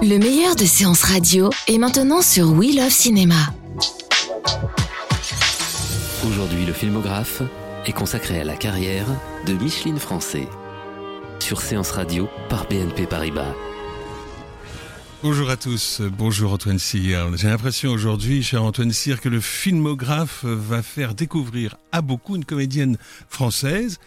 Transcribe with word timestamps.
Le 0.00 0.18
meilleur 0.18 0.54
de 0.54 0.64
séances 0.64 1.02
radio 1.02 1.50
est 1.66 1.78
maintenant 1.78 2.22
sur 2.22 2.52
We 2.52 2.76
Love 2.76 2.90
Cinéma. 2.90 3.52
Aujourd'hui, 6.26 6.64
le 6.64 6.72
filmographe 6.72 7.42
est 7.84 7.92
consacré 7.92 8.40
à 8.40 8.44
la 8.44 8.56
carrière 8.56 9.06
de 9.46 9.54
Micheline 9.54 9.98
Français. 9.98 10.48
Sur 11.40 11.60
Séance 11.60 11.90
Radio 11.90 12.28
par 12.48 12.68
BNP 12.68 13.06
Paribas. 13.06 13.54
Bonjour 15.22 15.50
à 15.50 15.56
tous, 15.56 16.00
bonjour 16.16 16.52
Antoine 16.52 16.78
Cyr. 16.78 17.36
J'ai 17.36 17.48
l'impression 17.48 17.90
aujourd'hui, 17.90 18.42
cher 18.42 18.62
Antoine 18.62 18.92
Cyr, 18.92 19.20
que 19.20 19.28
le 19.28 19.40
filmographe 19.40 20.44
va 20.44 20.82
faire 20.82 21.14
découvrir 21.14 21.76
à 21.90 22.02
beaucoup 22.02 22.36
une 22.36 22.44
comédienne 22.44 22.98
française 23.28 23.98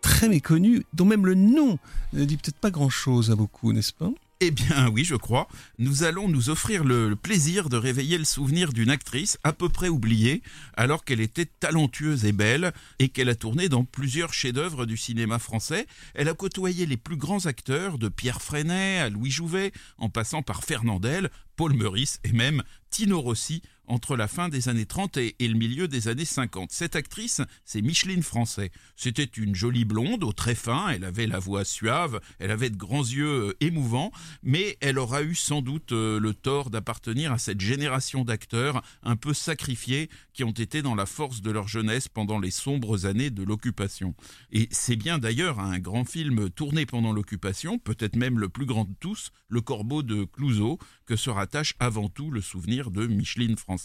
très 0.00 0.28
méconnue, 0.28 0.84
dont 0.94 1.04
même 1.04 1.26
le 1.26 1.34
nom 1.34 1.78
ne 2.14 2.24
dit 2.24 2.36
peut-être 2.36 2.58
pas 2.58 2.70
grand-chose 2.70 3.30
à 3.30 3.36
beaucoup, 3.36 3.72
n'est-ce 3.72 3.92
pas? 3.92 4.10
Eh 4.40 4.50
bien 4.50 4.88
oui, 4.88 5.04
je 5.04 5.14
crois. 5.14 5.48
Nous 5.78 6.02
allons 6.02 6.28
nous 6.28 6.50
offrir 6.50 6.84
le, 6.84 7.16
plaisir 7.16 7.68
de 7.70 7.76
réveiller 7.76 8.18
le 8.18 8.24
souvenir 8.24 8.72
d'une 8.72 8.90
actrice 8.90 9.38
à 9.44 9.52
peu 9.52 9.68
près 9.68 9.88
oubliée, 9.88 10.42
alors 10.74 11.04
qu'elle 11.04 11.20
était 11.20 11.46
talentueuse 11.46 12.26
et 12.26 12.32
belle, 12.32 12.72
et 12.98 13.08
qu'elle 13.08 13.30
a 13.30 13.34
tourné 13.34 13.68
dans 13.68 13.84
plusieurs 13.84 14.34
chefs-d'œuvre 14.34 14.84
du 14.84 14.98
cinéma 14.98 15.38
français. 15.38 15.86
Elle 16.14 16.28
a 16.28 16.34
côtoyé 16.34 16.84
les 16.84 16.98
plus 16.98 17.16
grands 17.16 17.46
acteurs, 17.46 17.98
de 17.98 18.08
Pierre 18.08 18.42
Freinet 18.42 18.98
à 18.98 19.08
Louis 19.08 19.30
Jouvet, 19.30 19.72
en 19.96 20.10
passant 20.10 20.42
par 20.42 20.64
Fernandel, 20.64 21.30
Paul 21.56 21.72
Meurice 21.72 22.20
et 22.22 22.32
même 22.32 22.62
Tino 22.90 23.20
Rossi 23.20 23.62
entre 23.86 24.16
la 24.16 24.28
fin 24.28 24.48
des 24.48 24.68
années 24.68 24.86
30 24.86 25.16
et, 25.16 25.34
le 25.40 25.54
milieu 25.54 25.88
des 25.88 26.08
années 26.08 26.24
50. 26.24 26.70
Cette 26.72 26.96
actrice, 26.96 27.40
c'est 27.64 27.82
Micheline 27.82 28.22
Français. 28.22 28.70
C'était 28.96 29.24
une 29.24 29.54
jolie 29.54 29.84
blonde 29.84 30.24
au 30.24 30.32
très 30.32 30.54
fin, 30.54 30.88
elle 30.88 31.04
avait 31.04 31.26
la 31.26 31.38
voix 31.38 31.64
suave, 31.64 32.20
elle 32.38 32.50
avait 32.50 32.70
de 32.70 32.76
grands 32.76 33.04
yeux 33.04 33.48
euh, 33.48 33.56
émouvants, 33.60 34.10
mais 34.42 34.76
elle 34.80 34.98
aura 34.98 35.22
eu 35.22 35.34
sans 35.34 35.62
doute 35.62 35.92
euh, 35.92 36.18
le 36.18 36.34
tort 36.34 36.70
d'appartenir 36.70 37.32
à 37.32 37.38
cette 37.38 37.60
génération 37.60 38.24
d'acteurs 38.24 38.82
un 39.02 39.16
peu 39.16 39.34
sacrifiés 39.34 40.10
qui 40.32 40.44
ont 40.44 40.50
été 40.50 40.82
dans 40.82 40.94
la 40.94 41.06
force 41.06 41.40
de 41.40 41.50
leur 41.50 41.68
jeunesse 41.68 42.08
pendant 42.08 42.38
les 42.38 42.50
sombres 42.50 43.06
années 43.06 43.30
de 43.30 43.42
l'occupation. 43.42 44.14
Et 44.52 44.68
c'est 44.70 44.96
bien 44.96 45.18
d'ailleurs 45.18 45.60
un 45.60 45.78
grand 45.78 46.04
film 46.04 46.50
tourné 46.50 46.86
pendant 46.86 47.12
l'occupation, 47.12 47.78
peut-être 47.78 48.16
même 48.16 48.38
le 48.38 48.48
plus 48.48 48.66
grand 48.66 48.84
de 48.84 48.94
tous, 49.00 49.30
Le 49.48 49.60
Corbeau 49.60 50.02
de 50.02 50.24
Clouseau, 50.24 50.78
que 51.06 51.16
se 51.16 51.30
rattache 51.30 51.74
avant 51.78 52.08
tout 52.08 52.30
le 52.30 52.40
souvenir 52.40 52.90
de 52.90 53.06
Micheline 53.06 53.56
Français. 53.56 53.75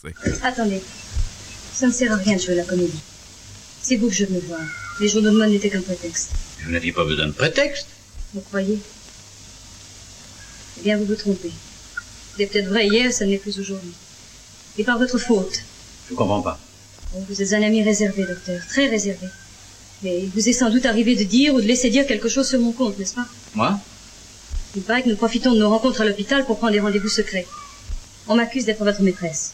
Attendez. 0.44 0.82
Ça 1.74 1.88
ne 1.88 1.92
sert 1.92 2.12
à 2.12 2.16
rien 2.18 2.36
de 2.36 2.42
jouer 2.42 2.56
la 2.56 2.64
comédie. 2.64 3.00
C'est 3.82 3.96
vous 3.96 4.08
que 4.10 4.14
je 4.14 4.26
veux 4.26 4.40
voir. 4.48 4.62
Les 5.00 5.08
journaux 5.08 5.32
de 5.32 5.38
mode 5.38 5.50
n'étaient 5.50 5.70
qu'un 5.70 5.82
prétexte. 5.82 6.32
Vous 6.64 6.72
n'aviez 6.72 6.92
pas 6.92 7.04
besoin 7.04 7.28
de 7.28 7.32
prétexte. 7.32 7.88
Vous 8.34 8.42
croyez? 8.42 8.80
Eh 10.80 10.84
bien, 10.84 10.98
vous 10.98 11.06
vous 11.06 11.16
trompez. 11.16 11.52
C'était 12.32 12.48
peut-être 12.48 12.70
vrai 12.70 12.88
hier, 12.88 13.12
ça 13.12 13.26
ne 13.26 13.32
l'est 13.32 13.38
plus 13.38 13.60
aujourd'hui. 13.60 13.92
Et 14.78 14.84
par 14.84 14.98
votre 14.98 15.18
faute. 15.18 15.62
Je 16.10 16.16
comprends 16.16 16.42
pas. 16.42 16.60
vous 17.14 17.42
êtes 17.42 17.54
un 17.54 17.64
ami 17.64 17.84
réservé, 17.84 18.26
docteur. 18.26 18.62
Très 18.68 18.88
réservé. 18.88 19.28
Mais 20.04 20.22
il 20.22 20.30
vous 20.30 20.48
est 20.48 20.54
sans 20.54 20.70
doute 20.70 20.86
arrivé 20.86 21.16
de 21.16 21.24
dire 21.24 21.54
ou 21.54 21.62
de 21.62 21.68
laisser 21.68 21.90
dire 21.90 22.08
quelque 22.08 22.30
chose 22.30 22.48
sur 22.48 22.60
mon 22.60 22.72
compte, 22.72 22.98
n'est-ce 22.98 23.14
pas? 23.16 23.28
Moi? 23.54 23.80
Il 24.76 24.82
paraît 24.82 25.04
que 25.04 25.10
nous 25.10 25.18
profitons 25.18 25.54
de 25.54 25.60
nos 25.60 25.70
rencontres 25.70 26.02
à 26.02 26.06
l'hôpital 26.06 26.46
pour 26.46 26.58
prendre 26.58 26.74
des 26.74 26.80
rendez-vous 26.80 27.10
secrets. 27.10 27.46
On 28.28 28.36
m'accuse 28.36 28.66
d'être 28.66 28.84
votre 28.84 29.02
maîtresse. 29.02 29.52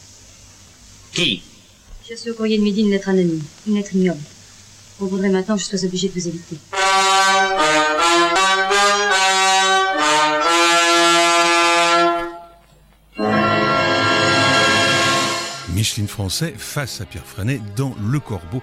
Qui 1.12 1.42
J'ai 2.06 2.14
reçu 2.14 2.30
au 2.30 2.34
courrier 2.34 2.58
de 2.58 2.62
midi 2.62 2.82
une 2.82 2.90
lettre 2.90 3.08
anonyme, 3.08 3.42
une 3.66 3.74
lettre 3.74 3.94
ignoble. 3.94 4.20
On 5.00 5.06
voudrait 5.06 5.30
maintenant 5.30 5.56
que 5.56 5.62
je 5.62 5.66
sois 5.66 5.84
obligé 5.84 6.08
de 6.08 6.12
vous 6.14 6.28
éviter. 6.28 6.56
Micheline 15.74 16.08
Français 16.08 16.54
face 16.56 17.00
à 17.00 17.04
Pierre 17.04 17.24
Freinet 17.24 17.60
dans 17.76 17.94
Le 18.04 18.18
Corbeau 18.18 18.62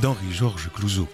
d'Henri-Georges 0.00 0.70
Clouzot. 0.74 1.08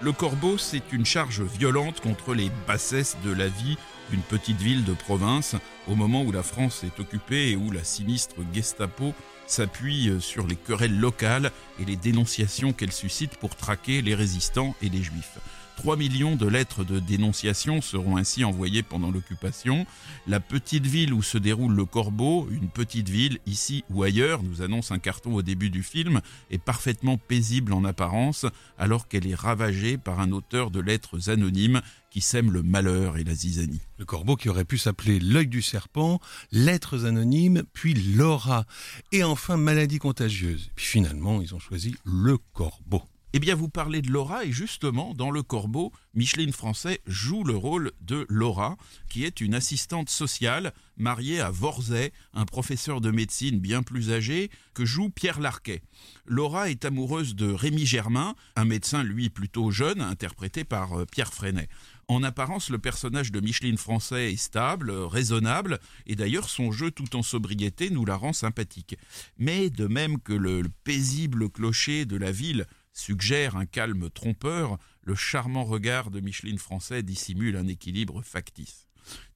Le 0.00 0.12
Corbeau, 0.12 0.58
c'est 0.58 0.92
une 0.92 1.06
charge 1.06 1.42
violente 1.42 2.00
contre 2.00 2.34
les 2.34 2.50
bassesses 2.66 3.16
de 3.24 3.32
la 3.32 3.46
vie 3.46 3.78
d'une 4.10 4.20
petite 4.20 4.60
ville 4.60 4.84
de 4.84 4.92
province 4.92 5.54
au 5.88 5.94
moment 5.94 6.22
où 6.22 6.32
la 6.32 6.42
France 6.42 6.82
est 6.84 7.00
occupée 7.00 7.50
et 7.50 7.56
où 7.56 7.70
la 7.70 7.84
sinistre 7.84 8.34
Gestapo 8.52 9.14
s'appuie 9.46 10.08
euh, 10.08 10.20
sur 10.20 10.46
les 10.46 10.56
querelles 10.56 10.98
locales 10.98 11.50
et 11.80 11.84
les 11.84 11.96
dénonciations 11.96 12.72
qu'elle 12.72 12.92
suscite 12.92 13.36
pour 13.36 13.56
traquer 13.56 14.02
les 14.02 14.14
résistants 14.14 14.74
et 14.82 14.88
les 14.88 15.02
juifs. 15.02 15.38
3 15.76 15.96
millions 15.96 16.36
de 16.36 16.46
lettres 16.46 16.84
de 16.84 16.98
dénonciation 16.98 17.80
seront 17.80 18.16
ainsi 18.16 18.44
envoyées 18.44 18.82
pendant 18.82 19.10
l'occupation. 19.10 19.86
La 20.26 20.40
petite 20.40 20.86
ville 20.86 21.12
où 21.12 21.22
se 21.22 21.38
déroule 21.38 21.74
le 21.74 21.84
corbeau, 21.84 22.48
une 22.50 22.68
petite 22.68 23.08
ville 23.08 23.38
ici 23.46 23.84
ou 23.90 24.02
ailleurs, 24.02 24.42
nous 24.42 24.62
annonce 24.62 24.90
un 24.90 24.98
carton 24.98 25.34
au 25.34 25.42
début 25.42 25.70
du 25.70 25.82
film, 25.82 26.20
est 26.50 26.58
parfaitement 26.58 27.18
paisible 27.18 27.72
en 27.72 27.84
apparence 27.84 28.46
alors 28.78 29.08
qu'elle 29.08 29.26
est 29.26 29.34
ravagée 29.34 29.98
par 29.98 30.20
un 30.20 30.32
auteur 30.32 30.70
de 30.70 30.80
lettres 30.80 31.30
anonymes 31.30 31.80
qui 32.10 32.20
sème 32.20 32.52
le 32.52 32.62
malheur 32.62 33.18
et 33.18 33.24
la 33.24 33.34
zizanie. 33.34 33.80
Le 33.98 34.04
corbeau 34.04 34.36
qui 34.36 34.48
aurait 34.48 34.64
pu 34.64 34.78
s'appeler 34.78 35.18
l'œil 35.18 35.48
du 35.48 35.62
serpent, 35.62 36.20
lettres 36.52 37.06
anonymes, 37.06 37.64
puis 37.72 37.94
Laura, 37.94 38.66
et 39.10 39.24
enfin 39.24 39.56
maladie 39.56 39.98
contagieuse. 39.98 40.70
Puis 40.76 40.86
finalement, 40.86 41.42
ils 41.42 41.54
ont 41.54 41.58
choisi 41.58 41.96
le 42.04 42.38
corbeau. 42.52 43.02
Eh 43.36 43.40
bien, 43.40 43.56
vous 43.56 43.68
parlez 43.68 44.00
de 44.00 44.12
Laura, 44.12 44.44
et 44.44 44.52
justement, 44.52 45.12
dans 45.12 45.32
Le 45.32 45.42
Corbeau, 45.42 45.90
Micheline 46.14 46.52
Français 46.52 47.00
joue 47.04 47.42
le 47.42 47.56
rôle 47.56 47.90
de 48.00 48.26
Laura, 48.28 48.76
qui 49.10 49.24
est 49.24 49.40
une 49.40 49.56
assistante 49.56 50.08
sociale 50.08 50.72
mariée 50.96 51.40
à 51.40 51.50
Vorzay, 51.50 52.12
un 52.32 52.44
professeur 52.44 53.00
de 53.00 53.10
médecine 53.10 53.58
bien 53.58 53.82
plus 53.82 54.12
âgé, 54.12 54.52
que 54.72 54.84
joue 54.84 55.10
Pierre 55.10 55.40
Larquet. 55.40 55.82
Laura 56.26 56.70
est 56.70 56.84
amoureuse 56.84 57.34
de 57.34 57.50
Rémi 57.50 57.84
Germain, 57.84 58.36
un 58.54 58.66
médecin, 58.66 59.02
lui, 59.02 59.30
plutôt 59.30 59.72
jeune, 59.72 60.00
interprété 60.00 60.62
par 60.62 61.00
euh, 61.00 61.04
Pierre 61.04 61.34
Freinet. 61.34 61.68
En 62.06 62.22
apparence, 62.22 62.70
le 62.70 62.78
personnage 62.78 63.32
de 63.32 63.40
Micheline 63.40 63.78
Français 63.78 64.32
est 64.32 64.36
stable, 64.36 64.92
raisonnable, 64.92 65.80
et 66.06 66.14
d'ailleurs 66.14 66.48
son 66.48 66.70
jeu 66.70 66.92
tout 66.92 67.16
en 67.16 67.22
sobriété 67.24 67.90
nous 67.90 68.04
la 68.04 68.14
rend 68.14 68.32
sympathique. 68.32 68.96
Mais 69.38 69.70
de 69.70 69.88
même 69.88 70.20
que 70.20 70.34
le 70.34 70.62
paisible 70.84 71.50
clocher 71.50 72.04
de 72.04 72.16
la 72.16 72.30
ville 72.30 72.66
suggère 72.94 73.56
un 73.56 73.66
calme 73.66 74.08
trompeur, 74.08 74.78
le 75.02 75.14
charmant 75.14 75.64
regard 75.64 76.10
de 76.10 76.20
Micheline 76.20 76.58
Français 76.58 77.02
dissimule 77.02 77.56
un 77.56 77.66
équilibre 77.66 78.22
factice. 78.22 78.88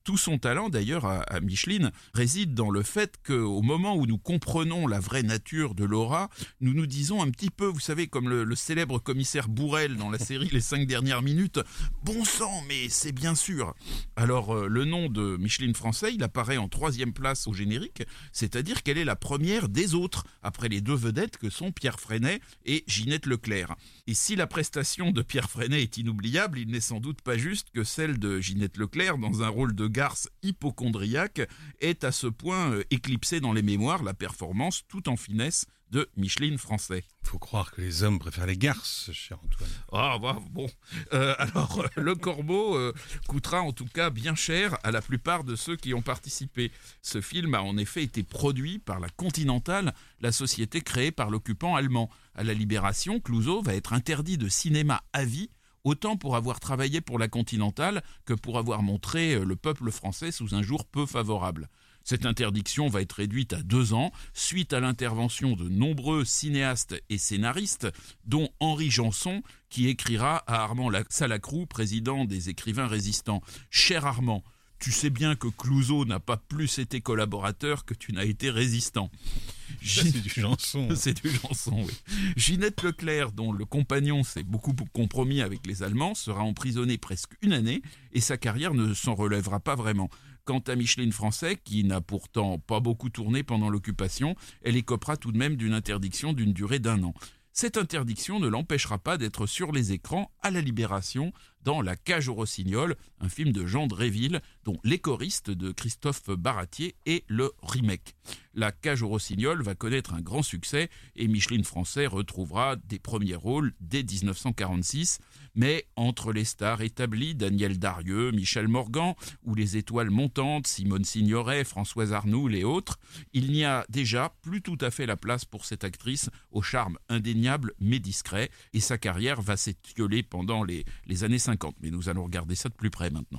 Tout 0.08 0.16
son 0.16 0.38
talent, 0.38 0.70
d'ailleurs, 0.70 1.04
à, 1.04 1.38
Micheline, 1.40 1.92
réside 2.14 2.54
dans 2.54 2.70
le 2.70 2.82
fait 2.82 3.16
qu'au 3.26 3.60
moment 3.60 3.94
où 3.94 4.06
nous 4.06 4.16
comprenons 4.16 4.86
la 4.86 5.00
vraie 5.00 5.22
nature 5.22 5.74
de 5.74 5.84
Laura, 5.84 6.30
nous 6.62 6.72
nous 6.72 6.86
disons 6.86 7.20
un 7.22 7.30
petit 7.30 7.50
peu, 7.50 7.66
vous 7.66 7.78
savez, 7.78 8.06
comme 8.06 8.30
le, 8.30 8.54
célèbre 8.54 9.00
commissaire 9.00 9.48
Bourrel 9.48 9.96
dans 9.96 10.08
la 10.08 10.18
série 10.18 10.48
Les 10.50 10.62
cinq 10.62 10.86
dernières 10.86 11.20
minutes, 11.20 11.60
bon 12.04 12.24
sang, 12.24 12.64
mais 12.68 12.88
c'est 12.88 13.12
bien 13.12 13.34
sûr. 13.34 13.74
Alors, 14.16 14.56
euh, 14.56 14.66
le 14.66 14.86
nom 14.86 15.10
de 15.10 15.36
Micheline 15.36 15.74
Français, 15.74 16.14
il 16.14 16.22
apparaît 16.22 16.56
en 16.56 16.68
troisième 16.68 17.12
place 17.12 17.46
au 17.46 17.52
générique, 17.52 18.02
c'est-à-dire 18.32 18.82
qu'elle 18.82 18.96
est 18.96 19.04
la 19.04 19.14
première 19.14 19.68
des 19.68 19.94
autres, 19.94 20.24
après 20.42 20.70
les 20.70 20.80
deux 20.80 20.96
vedettes 20.96 21.36
que 21.36 21.50
sont 21.50 21.70
Pierre 21.70 22.00
Freinet 22.00 22.40
et 22.64 22.82
Ginette 22.86 23.26
Leclerc. 23.26 23.76
Et 24.06 24.14
si 24.14 24.36
la 24.36 24.46
prestation 24.46 25.10
de 25.10 25.20
Pierre 25.20 25.50
Freinet 25.50 25.82
est 25.82 25.98
inoubliable, 25.98 26.58
il 26.58 26.70
n'est 26.70 26.80
sans 26.80 26.98
doute 26.98 27.20
pas 27.20 27.36
juste 27.36 27.68
que 27.74 27.84
celle 27.84 28.18
de 28.18 28.40
Ginette 28.40 28.78
Leclerc 28.78 29.18
dans 29.18 29.42
un 29.42 29.48
rôle 29.48 29.74
de 29.74 29.97
garce 29.98 30.28
hypochondriaque 30.44 31.42
est 31.80 32.04
à 32.04 32.12
ce 32.12 32.28
point 32.28 32.70
euh, 32.70 32.84
éclipsée 32.92 33.40
dans 33.40 33.52
les 33.52 33.62
mémoires 33.62 34.04
la 34.04 34.14
performance 34.14 34.84
tout 34.86 35.08
en 35.08 35.16
finesse 35.16 35.66
de 35.90 36.08
Micheline 36.16 36.56
Français. 36.56 37.02
Il 37.24 37.28
faut 37.28 37.40
croire 37.40 37.72
que 37.72 37.80
les 37.80 38.04
hommes 38.04 38.20
préfèrent 38.20 38.46
les 38.46 38.56
garces, 38.56 39.10
cher 39.12 39.38
Antoine. 39.44 39.70
Ah, 39.90 40.16
bah, 40.22 40.38
bon. 40.50 40.68
Euh, 41.12 41.34
alors, 41.38 41.80
euh, 41.80 41.88
le 41.96 42.14
corbeau 42.14 42.78
coûtera 43.26 43.62
en 43.62 43.72
tout 43.72 43.86
cas 43.86 44.10
bien 44.10 44.36
cher 44.36 44.78
à 44.84 44.92
la 44.92 45.02
plupart 45.02 45.42
de 45.42 45.56
ceux 45.56 45.74
qui 45.74 45.94
ont 45.94 46.02
participé. 46.02 46.70
Ce 47.02 47.20
film 47.20 47.54
a 47.54 47.62
en 47.62 47.76
effet 47.76 48.04
été 48.04 48.22
produit 48.22 48.78
par 48.78 49.00
la 49.00 49.08
Continental, 49.08 49.94
la 50.20 50.30
société 50.30 50.80
créée 50.80 51.10
par 51.10 51.28
l'occupant 51.28 51.74
allemand. 51.74 52.08
À 52.36 52.44
la 52.44 52.54
Libération, 52.54 53.18
Clouseau 53.18 53.62
va 53.62 53.74
être 53.74 53.94
interdit 53.94 54.38
de 54.38 54.48
cinéma 54.48 55.02
à 55.12 55.24
vie 55.24 55.50
autant 55.84 56.16
pour 56.16 56.36
avoir 56.36 56.60
travaillé 56.60 57.00
pour 57.00 57.18
la 57.18 57.28
Continentale 57.28 58.02
que 58.24 58.34
pour 58.34 58.58
avoir 58.58 58.82
montré 58.82 59.34
euh, 59.34 59.44
le 59.44 59.56
peuple 59.56 59.90
français 59.90 60.30
sous 60.30 60.54
un 60.54 60.62
jour 60.62 60.84
peu 60.84 61.06
favorable. 61.06 61.68
Cette 62.04 62.24
interdiction 62.24 62.88
va 62.88 63.02
être 63.02 63.12
réduite 63.12 63.52
à 63.52 63.62
deux 63.62 63.92
ans 63.92 64.12
suite 64.32 64.72
à 64.72 64.80
l'intervention 64.80 65.56
de 65.56 65.68
nombreux 65.68 66.24
cinéastes 66.24 66.94
et 67.10 67.18
scénaristes, 67.18 67.88
dont 68.24 68.48
Henri 68.60 68.90
Janson, 68.90 69.42
qui 69.68 69.88
écrira 69.88 70.38
à 70.46 70.62
Armand 70.62 70.90
Salacrou, 71.10 71.66
président 71.66 72.24
des 72.24 72.48
écrivains 72.48 72.86
résistants. 72.86 73.42
Cher 73.68 74.06
Armand, 74.06 74.42
tu 74.78 74.92
sais 74.92 75.10
bien 75.10 75.34
que 75.34 75.48
Clouseau 75.48 76.04
n'a 76.04 76.20
pas 76.20 76.36
plus 76.36 76.78
été 76.78 77.00
collaborateur 77.00 77.84
que 77.84 77.94
tu 77.94 78.12
n'as 78.12 78.24
été 78.24 78.50
résistant. 78.50 79.10
C'est 79.82 80.20
du 80.20 80.28
Janson. 80.28 80.88
C'est 80.94 81.22
du 81.22 81.30
Janson, 81.30 81.84
oui. 81.84 81.94
Ginette 82.36 82.82
Leclerc, 82.82 83.32
dont 83.32 83.52
le 83.52 83.64
compagnon 83.64 84.22
s'est 84.22 84.42
beaucoup 84.42 84.74
compromis 84.92 85.40
avec 85.40 85.66
les 85.66 85.82
Allemands, 85.82 86.14
sera 86.14 86.42
emprisonnée 86.42 86.98
presque 86.98 87.32
une 87.42 87.52
année 87.52 87.82
et 88.12 88.20
sa 88.20 88.36
carrière 88.36 88.74
ne 88.74 88.94
s'en 88.94 89.14
relèvera 89.14 89.60
pas 89.60 89.74
vraiment. 89.74 90.10
Quant 90.44 90.60
à 90.60 90.76
Micheline 90.76 91.12
Français, 91.12 91.58
qui 91.62 91.84
n'a 91.84 92.00
pourtant 92.00 92.58
pas 92.58 92.80
beaucoup 92.80 93.10
tourné 93.10 93.42
pendant 93.42 93.68
l'occupation, 93.68 94.34
elle 94.62 94.76
écopera 94.76 95.16
tout 95.16 95.30
de 95.30 95.36
même 95.36 95.56
d'une 95.56 95.74
interdiction 95.74 96.32
d'une 96.32 96.54
durée 96.54 96.78
d'un 96.78 97.02
an. 97.02 97.12
Cette 97.52 97.76
interdiction 97.76 98.38
ne 98.38 98.46
l'empêchera 98.46 98.98
pas 98.98 99.18
d'être 99.18 99.46
sur 99.46 99.72
les 99.72 99.92
écrans 99.92 100.30
à 100.42 100.52
la 100.52 100.60
Libération 100.60 101.32
dans 101.62 101.82
La 101.82 101.96
cage 101.96 102.28
au 102.28 102.34
rossignol, 102.34 102.96
un 103.20 103.28
film 103.28 103.52
de 103.52 103.66
Jean 103.66 103.86
Dréville, 103.86 104.40
dont 104.64 104.78
Les 104.84 104.98
choristes 104.98 105.50
de 105.50 105.72
Christophe 105.72 106.30
Baratier 106.30 106.94
est 107.06 107.24
le 107.28 107.52
remake. 107.62 108.14
La 108.54 108.72
cage 108.72 109.02
au 109.02 109.08
rossignol 109.08 109.62
va 109.62 109.74
connaître 109.74 110.14
un 110.14 110.20
grand 110.20 110.42
succès 110.42 110.90
et 111.14 111.28
Micheline 111.28 111.62
Français 111.62 112.06
retrouvera 112.06 112.74
des 112.74 112.98
premiers 112.98 113.36
rôles 113.36 113.72
dès 113.80 114.02
1946. 114.02 115.20
Mais 115.54 115.86
entre 115.96 116.32
les 116.32 116.44
stars 116.44 116.82
établies, 116.82 117.34
Daniel 117.34 117.78
Darieux, 117.78 118.30
Michel 118.32 118.68
Morgan 118.68 119.14
ou 119.44 119.54
les 119.54 119.76
étoiles 119.76 120.10
montantes, 120.10 120.66
Simone 120.66 121.04
Signoret, 121.04 121.64
Françoise 121.64 122.12
Arnoul 122.12 122.54
et 122.54 122.64
autres, 122.64 122.98
il 123.32 123.50
n'y 123.50 123.64
a 123.64 123.84
déjà 123.88 124.34
plus 124.42 124.60
tout 124.62 124.78
à 124.80 124.90
fait 124.90 125.06
la 125.06 125.16
place 125.16 125.44
pour 125.44 125.64
cette 125.64 125.84
actrice 125.84 126.30
au 126.50 126.62
charme 126.62 126.98
indéniable 127.08 127.74
mais 127.80 127.98
discret 127.98 128.50
et 128.72 128.80
sa 128.80 128.98
carrière 128.98 129.40
va 129.40 129.56
s'étioler 129.56 130.22
pendant 130.22 130.64
les, 130.64 130.84
les 131.06 131.24
années 131.24 131.38
50. 131.38 131.47
Mais 131.80 131.90
nous 131.90 132.08
allons 132.08 132.24
regarder 132.24 132.54
ça 132.54 132.68
de 132.68 132.74
plus 132.74 132.90
près 132.90 133.10
maintenant. 133.10 133.38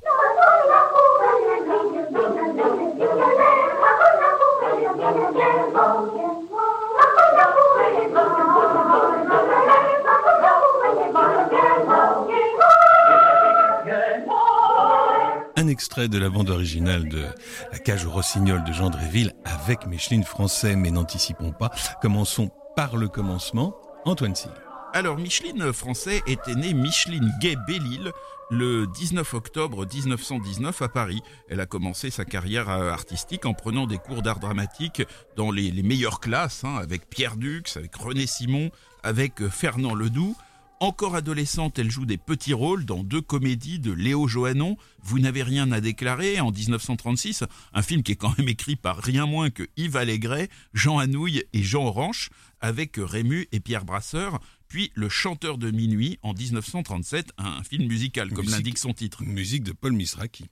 Un 15.56 15.68
extrait 15.68 16.08
de 16.08 16.18
la 16.18 16.30
bande 16.30 16.50
originale 16.50 17.10
de 17.10 17.26
La 17.72 17.80
cage 17.80 18.06
au 18.06 18.12
rossignol 18.12 18.64
de 18.64 18.72
Jean 18.72 18.90
Dréville 18.90 19.34
avec 19.46 19.86
Micheline 19.86 20.24
Français, 20.24 20.76
mais 20.76 20.90
n'anticipons 20.90 21.52
pas. 21.52 21.70
Commençons 22.02 22.50
par 22.76 22.98
le 22.98 23.08
commencement. 23.08 23.76
Antoine 24.06 24.36
Cyr. 24.36 24.69
Alors, 24.92 25.18
Micheline 25.18 25.72
Français 25.72 26.24
était 26.26 26.56
née 26.56 26.74
Micheline 26.74 27.32
Gay-Bellil 27.40 28.12
le 28.50 28.88
19 28.88 29.36
octobre 29.36 29.86
1919 29.86 30.82
à 30.82 30.90
Paris. 30.90 31.22
Elle 31.48 31.60
a 31.60 31.68
commencé 31.68 32.10
sa 32.10 32.26
carrière 32.26 32.70
euh, 32.70 32.92
artistique 32.92 33.46
en 33.46 33.54
prenant 33.54 33.86
des 33.86 34.00
cours 34.00 34.24
d'art 34.24 34.40
dramatique 34.40 35.04
dans 35.36 35.52
les, 35.52 35.72
meilleures 35.84 36.20
classes, 36.20 36.64
hein, 36.64 36.76
avec 36.76 37.08
Pierre 37.08 37.38
Dux, 37.38 37.64
avec 37.76 37.96
René 37.96 38.26
Simon, 38.26 38.72
avec 39.04 39.42
euh, 39.42 39.50
Fernand 39.50 39.94
Ledoux. 39.94 40.36
Encore 40.80 41.16
adolescente, 41.16 41.78
elle 41.78 41.92
joue 41.92 42.06
des 42.06 42.18
petits 42.18 42.54
rôles 42.54 42.86
dans 42.86 43.04
deux 43.04 43.22
comédies 43.22 43.80
de 43.80 43.92
Léo 43.92 44.28
Johannon, 44.28 44.78
Vous 45.04 45.20
n'avez 45.20 45.44
rien 45.44 45.72
à 45.74 45.82
déclarer, 45.82 46.40
en 46.40 46.52
1936, 46.52 47.44
un 47.74 47.82
film 47.82 48.02
qui 48.02 48.14
est 48.14 48.16
quand 48.16 48.38
même 48.38 48.48
écrit 48.48 48.78
par 48.78 48.98
rien 48.98 49.26
moins 49.26 49.50
que 49.50 49.64
Yves 49.76 49.98
Allégret, 49.98 50.48
Jean 50.74 50.98
Anouilh 50.98 51.44
et 51.52 51.64
Jean 51.64 51.86
Orange, 51.86 52.30
avec 52.62 52.96
Rému 52.98 53.48
et 53.52 53.60
Pierre 53.60 53.84
Brasseur, 53.84 54.40
puis 54.70 54.92
Le 54.96 55.10
chanteur 55.10 55.58
de 55.58 55.72
minuit 55.72 56.20
en 56.22 56.34
1937, 56.34 57.34
un 57.38 57.64
film 57.64 57.88
musical, 57.88 58.32
comme 58.32 58.48
l'indique 58.48 58.78
son 58.78 58.94
titre. 58.94 59.24
Musique 59.24 59.64
de 59.64 59.74
Paul 59.74 59.94
Misraki. 59.94 60.46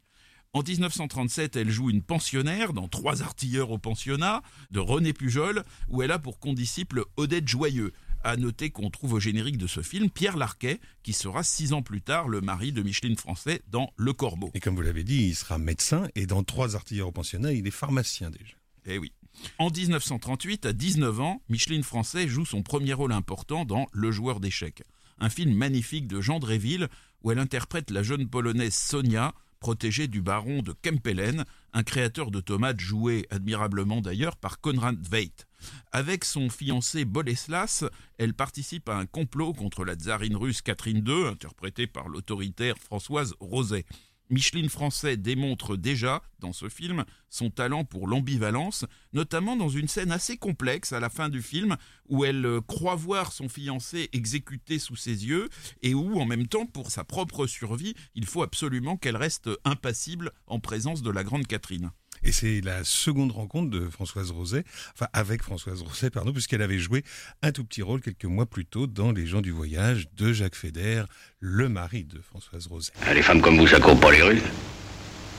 En 0.54 0.64
1937, 0.64 1.56
elle 1.56 1.70
joue 1.70 1.92
une 1.92 2.02
pensionnaire 2.02 2.74
dans 2.74 2.88
Trois 2.88 3.22
artilleurs 3.22 3.70
au 3.70 3.78
pensionnat 3.78 4.42
de 4.72 4.80
René 4.80 5.14
Pujol, 5.14 5.64
où 5.88 6.02
elle 6.02 6.12
a 6.12 6.20
pour 6.20 6.40
condisciple 6.40 7.04
Odette 7.16 7.48
Joyeux. 7.48 7.94
À 8.24 8.36
noter 8.36 8.72
qu'on 8.72 8.90
trouve 8.90 9.14
au 9.14 9.20
générique 9.20 9.58
de 9.58 9.68
ce 9.68 9.82
film 9.82 10.10
Pierre 10.10 10.36
Larquet, 10.36 10.80
qui 11.04 11.14
sera 11.14 11.44
six 11.44 11.74
ans 11.74 11.84
plus 11.84 12.02
tard 12.02 12.28
le 12.28 12.42
mari 12.42 12.72
de 12.72 12.82
Micheline 12.82 13.16
Français 13.16 13.62
dans 13.68 13.94
Le 13.96 14.14
Corbeau. 14.14 14.50
Et 14.56 14.60
comme 14.60 14.76
vous 14.76 14.82
l'avez 14.82 15.04
dit, 15.04 15.28
il 15.28 15.36
sera 15.36 15.60
médecin 15.60 16.08
et 16.16 16.26
dans 16.26 16.44
Trois 16.44 16.76
artilleurs 16.76 17.10
au 17.10 17.12
pensionnat, 17.12 17.54
il 17.54 17.68
est 17.68 17.72
pharmacien 17.72 18.32
déjà. 18.32 18.56
Eh 18.88 18.98
oui. 18.98 19.12
En 19.60 19.70
1938, 19.70 20.66
à 20.66 20.74
19 20.74 21.20
ans, 21.20 21.42
Micheline 21.50 21.84
Français 21.84 22.28
joue 22.28 22.46
son 22.46 22.64
premier 22.64 22.94
rôle 22.94 23.12
important 23.12 23.66
dans 23.66 23.88
Le 23.92 24.12
joueur 24.12 24.40
d'échecs, 24.40 24.84
un 25.20 25.30
film 25.30 25.54
magnifique 25.54 26.08
de 26.08 26.22
Jean 26.22 26.40
Dréville 26.40 26.88
où 27.24 27.32
elle 27.32 27.40
interprète 27.40 27.92
la 27.92 28.04
jeune 28.04 28.28
polonaise 28.28 28.76
Sonia, 28.76 29.34
protégée 29.60 30.08
du 30.08 30.22
baron 30.22 30.62
de 30.62 30.74
Kempelen, 30.74 31.46
un 31.74 31.84
créateur 31.84 32.32
de 32.32 32.40
tomates 32.40 32.80
joué 32.80 33.26
admirablement 33.30 34.02
d'ailleurs 34.02 34.38
par 34.38 34.62
Konrad 34.62 34.98
Veidt. 35.08 35.48
Avec 35.92 36.24
son 36.24 36.50
fiancé 36.50 37.06
Boleslas, 37.06 37.84
elle 38.18 38.34
participe 38.34 38.90
à 38.90 38.98
un 38.98 39.06
complot 39.06 39.54
contre 39.54 39.84
la 39.84 39.96
tsarine 39.96 40.38
russe 40.38 40.62
Catherine 40.62 41.04
II, 41.06 41.26
interprétée 41.26 41.88
par 41.88 42.08
l'autoritaire 42.08 42.78
Françoise 42.78 43.34
Roset. 43.40 43.86
Micheline 44.30 44.70
Français 44.70 45.18
démontre 45.18 45.78
déjà, 45.78 46.22
dans 46.40 46.54
ce 46.54 46.70
film, 46.70 47.06
son 47.30 47.50
talent 47.50 47.86
pour 47.86 48.08
l'ambivalence, 48.08 48.86
notamment 49.14 49.56
dans 49.56 49.70
une 49.70 49.88
scène 49.88 50.12
assez 50.12 50.38
complexe 50.38 50.92
à 50.92 51.00
la 51.00 51.10
fin 51.10 51.30
du 51.30 51.42
film, 51.42 51.78
où 52.10 52.26
elle 52.26 52.46
euh, 52.46 52.62
croit 52.62 52.96
voir 52.96 53.32
son 53.32 53.48
fiancé 53.50 54.10
exécuté 54.14 54.80
sous 54.80 54.96
ses 54.96 55.26
yeux, 55.26 55.50
et 55.82 55.94
où, 55.94 56.20
en 56.20 56.26
même 56.26 56.48
temps, 56.48 56.66
pour 56.66 56.92
sa 56.92 57.04
propre 57.04 57.48
survie, 57.48 57.96
il 58.16 58.26
faut 58.26 58.44
absolument 58.44 58.98
qu'elle 58.98 59.18
reste 59.18 59.50
impassible 59.64 60.32
en 60.46 60.60
présence 60.60 61.02
de 61.02 61.12
la 61.12 61.24
grande 61.24 61.48
Catherine. 61.48 61.92
Et 62.24 62.32
c'est 62.32 62.62
la 62.62 62.84
seconde 62.84 63.32
rencontre 63.32 63.70
de 63.70 63.90
Françoise 63.90 64.32
Roset, 64.32 64.64
enfin 64.94 65.08
avec 65.14 65.44
Françoise 65.44 65.82
Roset, 65.82 66.10
pardon, 66.10 66.32
puisqu'elle 66.32 66.62
avait 66.62 66.80
joué 66.80 67.04
un 67.42 67.52
tout 67.52 67.64
petit 67.64 67.82
rôle 67.82 68.02
quelques 68.02 68.26
mois 68.26 68.46
plus 68.46 68.66
tôt 68.66 68.88
dans 68.88 69.12
Les 69.12 69.26
gens 69.26 69.42
du 69.42 69.52
voyage 69.52 70.08
de 70.16 70.34
Jacques 70.34 70.56
Feder, 70.56 71.04
le 71.40 71.70
mari 71.70 72.04
de 72.04 72.20
Françoise 72.20 72.68
Roset. 72.68 72.92
Ah, 73.06 73.14
les 73.14 73.22
femmes 73.22 73.42
comme 73.42 73.58
vous, 73.58 73.68
ça 73.68 73.80
court 73.80 74.00
pas 74.00 74.12
les 74.12 74.22
rues. 74.22 74.42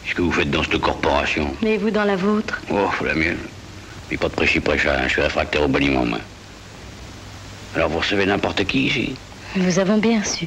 Qu'est-ce 0.04 0.14
que 0.14 0.22
vous 0.22 0.32
faites 0.32 0.50
dans 0.50 0.62
cette 0.62 0.80
corporation? 0.80 1.54
Mais 1.62 1.76
vous 1.76 1.90
dans 1.90 2.04
la 2.04 2.16
vôtre? 2.16 2.60
Oh, 2.70 2.88
la 3.04 3.14
mienne. 3.14 3.36
Mais 4.10 4.16
pas 4.16 4.28
de 4.28 4.34
prêchi 4.34 4.58
hein. 4.66 5.02
je 5.04 5.08
suis 5.08 5.20
réfractaire 5.20 5.62
au 5.62 5.68
banniment, 5.68 6.06
moi. 6.06 6.20
Alors 7.74 7.90
vous 7.90 7.98
recevez 7.98 8.24
n'importe 8.24 8.64
qui 8.64 8.86
ici? 8.86 9.14
Nous 9.56 9.78
avons 9.78 9.98
bien 9.98 10.24
su. 10.24 10.46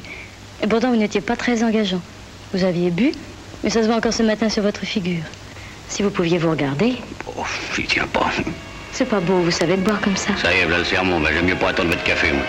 Et 0.62 0.66
pourtant, 0.66 0.90
vous 0.90 0.96
n'étiez 0.96 1.20
pas 1.20 1.36
très 1.36 1.62
engageant. 1.62 2.02
Vous 2.52 2.64
aviez 2.64 2.90
bu, 2.90 3.12
mais 3.62 3.70
ça 3.70 3.82
se 3.82 3.86
voit 3.86 3.96
encore 3.96 4.12
ce 4.12 4.22
matin 4.22 4.48
sur 4.48 4.62
votre 4.62 4.84
figure. 4.84 5.22
Si 5.92 6.02
vous 6.02 6.08
pouviez 6.08 6.38
vous 6.38 6.50
regarder. 6.50 6.94
Oh, 7.36 7.44
j'y 7.76 7.84
tiens 7.84 8.06
pas. 8.06 8.30
C'est 8.92 9.04
pas 9.04 9.20
beau, 9.20 9.40
vous 9.42 9.50
savez, 9.50 9.76
de 9.76 9.82
boire 9.82 10.00
comme 10.00 10.16
ça. 10.16 10.34
Ça 10.40 10.50
y 10.54 10.60
est, 10.60 10.62
voilà 10.62 10.78
le 10.78 10.84
sermon. 10.84 11.20
Ben, 11.20 11.28
j'aime 11.34 11.44
mieux 11.44 11.54
pas 11.54 11.68
attendre 11.68 11.90
votre 11.90 12.02
café, 12.02 12.32
moi. 12.32 12.46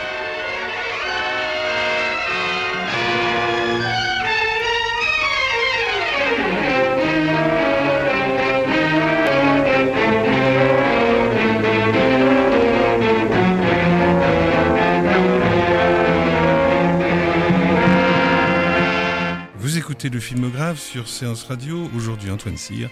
écoutez 19.83 20.09
le 20.09 20.19
filmographe 20.19 20.79
sur 20.79 21.07
Séance 21.07 21.43
Radio. 21.43 21.89
Aujourd'hui, 21.95 22.31
Antoine 22.31 22.57
Cyr 22.57 22.89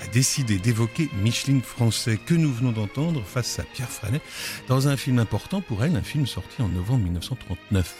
a 0.00 0.06
décidé 0.08 0.58
d'évoquer 0.58 1.08
Micheline 1.22 1.62
Français 1.62 2.18
que 2.18 2.34
nous 2.34 2.52
venons 2.52 2.72
d'entendre 2.72 3.22
face 3.24 3.58
à 3.58 3.62
Pierre 3.62 3.90
Franet 3.90 4.20
dans 4.68 4.88
un 4.88 4.96
film 4.96 5.18
important 5.18 5.60
pour 5.60 5.84
elle, 5.84 5.96
un 5.96 6.02
film 6.02 6.26
sorti 6.26 6.62
en 6.62 6.68
novembre 6.68 7.04
1939. 7.04 7.94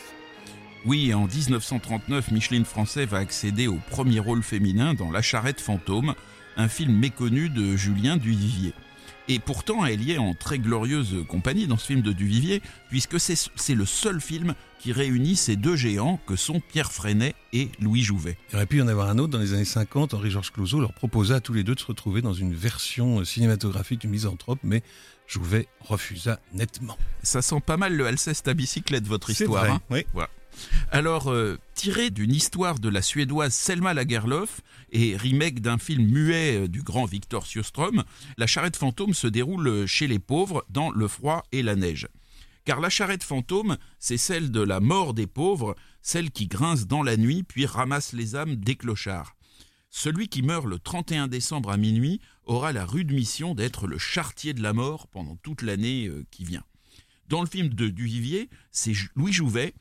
Oui, 0.85 1.15
en 1.15 1.27
1939, 1.27 2.31
Micheline 2.31 2.67
Français 2.67 3.07
va 3.07 3.19
accéder 3.19 3.69
au 3.69 3.79
premier 3.91 4.19
rôle 4.19 4.43
féminin 4.43 4.93
dans 4.93 5.11
La 5.11 5.23
charrette 5.23 5.61
fantôme, 5.61 6.15
un 6.59 6.69
film 6.69 6.95
méconnu 6.95 7.49
de 7.49 7.75
Julien 7.75 8.19
Duvivier. 8.19 8.74
Et 9.29 9.39
pourtant, 9.39 9.87
elle 9.87 10.03
y 10.03 10.13
est 10.13 10.19
en 10.19 10.35
très 10.35 10.59
glorieuse 10.59 11.25
compagnie 11.29 11.67
dans 11.67 11.79
ce 11.79 11.87
film 11.87 12.03
de 12.03 12.13
Duvivier, 12.13 12.61
puisque 12.91 13.19
c'est 13.19 13.75
le 13.75 13.87
seul 13.87 14.21
film 14.21 14.55
qui 14.79 14.93
réunit 14.93 15.35
ces 15.35 15.57
deux 15.57 15.77
géants 15.77 16.21
que 16.27 16.37
sont 16.37 16.61
Pierre 16.61 16.93
Freinet 16.93 17.35
et 17.55 17.71
Louis 17.81 18.03
Jouvet. 18.03 18.37
Il 18.53 18.57
aurait 18.57 18.67
pu 18.67 18.79
y 18.79 18.83
en 18.83 18.89
avoir 18.89 19.09
un 19.09 19.19
autre 19.19 19.33
dans 19.33 19.39
les 19.39 19.55
années 19.55 19.65
50. 19.65 20.13
Henri-Georges 20.13 20.53
Clouzot 20.53 20.81
leur 20.81 20.93
proposa 20.93 21.37
à 21.37 21.41
tous 21.41 21.55
les 21.55 21.65
deux 21.65 21.75
de 21.75 21.81
se 21.81 21.87
retrouver 21.87 22.21
dans 22.21 22.35
une 22.35 22.53
version 22.53 23.25
cinématographique 23.25 24.01
du 24.01 24.09
Misanthrope, 24.09 24.59
mais 24.63 24.83
Jouvet 25.27 25.69
refusa 25.81 26.39
nettement. 26.53 26.99
Ça 27.23 27.41
sent 27.41 27.63
pas 27.65 27.79
mal 27.79 27.97
le 27.97 28.07
Alceste 28.07 28.47
à 28.47 28.53
bicyclette, 28.53 29.07
votre 29.07 29.31
histoire. 29.31 29.65
Vrai, 29.65 29.73
hein. 29.73 29.81
oui. 29.89 30.05
Alors, 30.91 31.31
euh, 31.31 31.59
tiré 31.75 32.11
d'une 32.11 32.33
histoire 32.33 32.79
de 32.79 32.89
la 32.89 33.03
suédoise 33.03 33.55
Selma 33.55 33.95
Lagerlöf 33.95 34.61
et 34.93 35.17
remake 35.17 35.61
d'un 35.61 35.79
film 35.79 36.07
muet 36.07 36.57
euh, 36.57 36.69
du 36.69 36.83
grand 36.83 37.05
Victor 37.05 37.47
Sjöström, 37.47 38.05
La 38.37 38.47
charrette 38.47 38.77
fantôme 38.77 39.15
se 39.15 39.27
déroule 39.27 39.87
chez 39.87 40.07
les 40.07 40.19
pauvres 40.19 40.65
dans 40.71 40.91
le 40.91 41.09
froid 41.09 41.45
et 41.53 41.63
la 41.63 41.77
neige. 41.77 42.09
Car 42.65 42.81
la 42.81 42.89
charrette 42.89 43.25
fantôme, 43.25 43.77
c'est 43.99 44.17
celle 44.17 44.51
de 44.51 44.61
la 44.61 44.81
mort 44.81 45.13
des 45.13 45.27
pauvres, 45.27 45.75
celle 46.01 46.31
qui 46.31 46.47
grince 46.47 46.87
dans 46.87 47.03
la 47.03 47.17
nuit 47.17 47.43
puis 47.43 47.67
ramasse 47.67 48.13
les 48.13 48.37
âmes 48.37 48.57
des 48.57 48.77
clochards. 48.77 49.35
Celui 49.91 50.29
qui 50.29 50.43
meurt 50.43 50.67
le 50.67 50.79
31 50.79 51.29
décembre 51.29 51.71
à 51.71 51.77
minuit 51.77 52.21
aura 52.45 52.73
la 52.73 52.85
rude 52.85 53.13
mission 53.13 53.55
d'être 53.55 53.87
le 53.87 53.99
chartier 53.99 54.53
de 54.53 54.63
la 54.63 54.73
mort 54.73 55.07
pendant 55.09 55.37
toute 55.37 55.63
l'année 55.63 56.09
euh, 56.09 56.25
qui 56.31 56.45
vient. 56.45 56.65
Dans 57.29 57.41
le 57.41 57.47
film 57.47 57.69
de 57.69 57.89
Duvivier, 57.89 58.51
c'est 58.71 58.93
Louis 59.15 59.33
Jouvet 59.33 59.75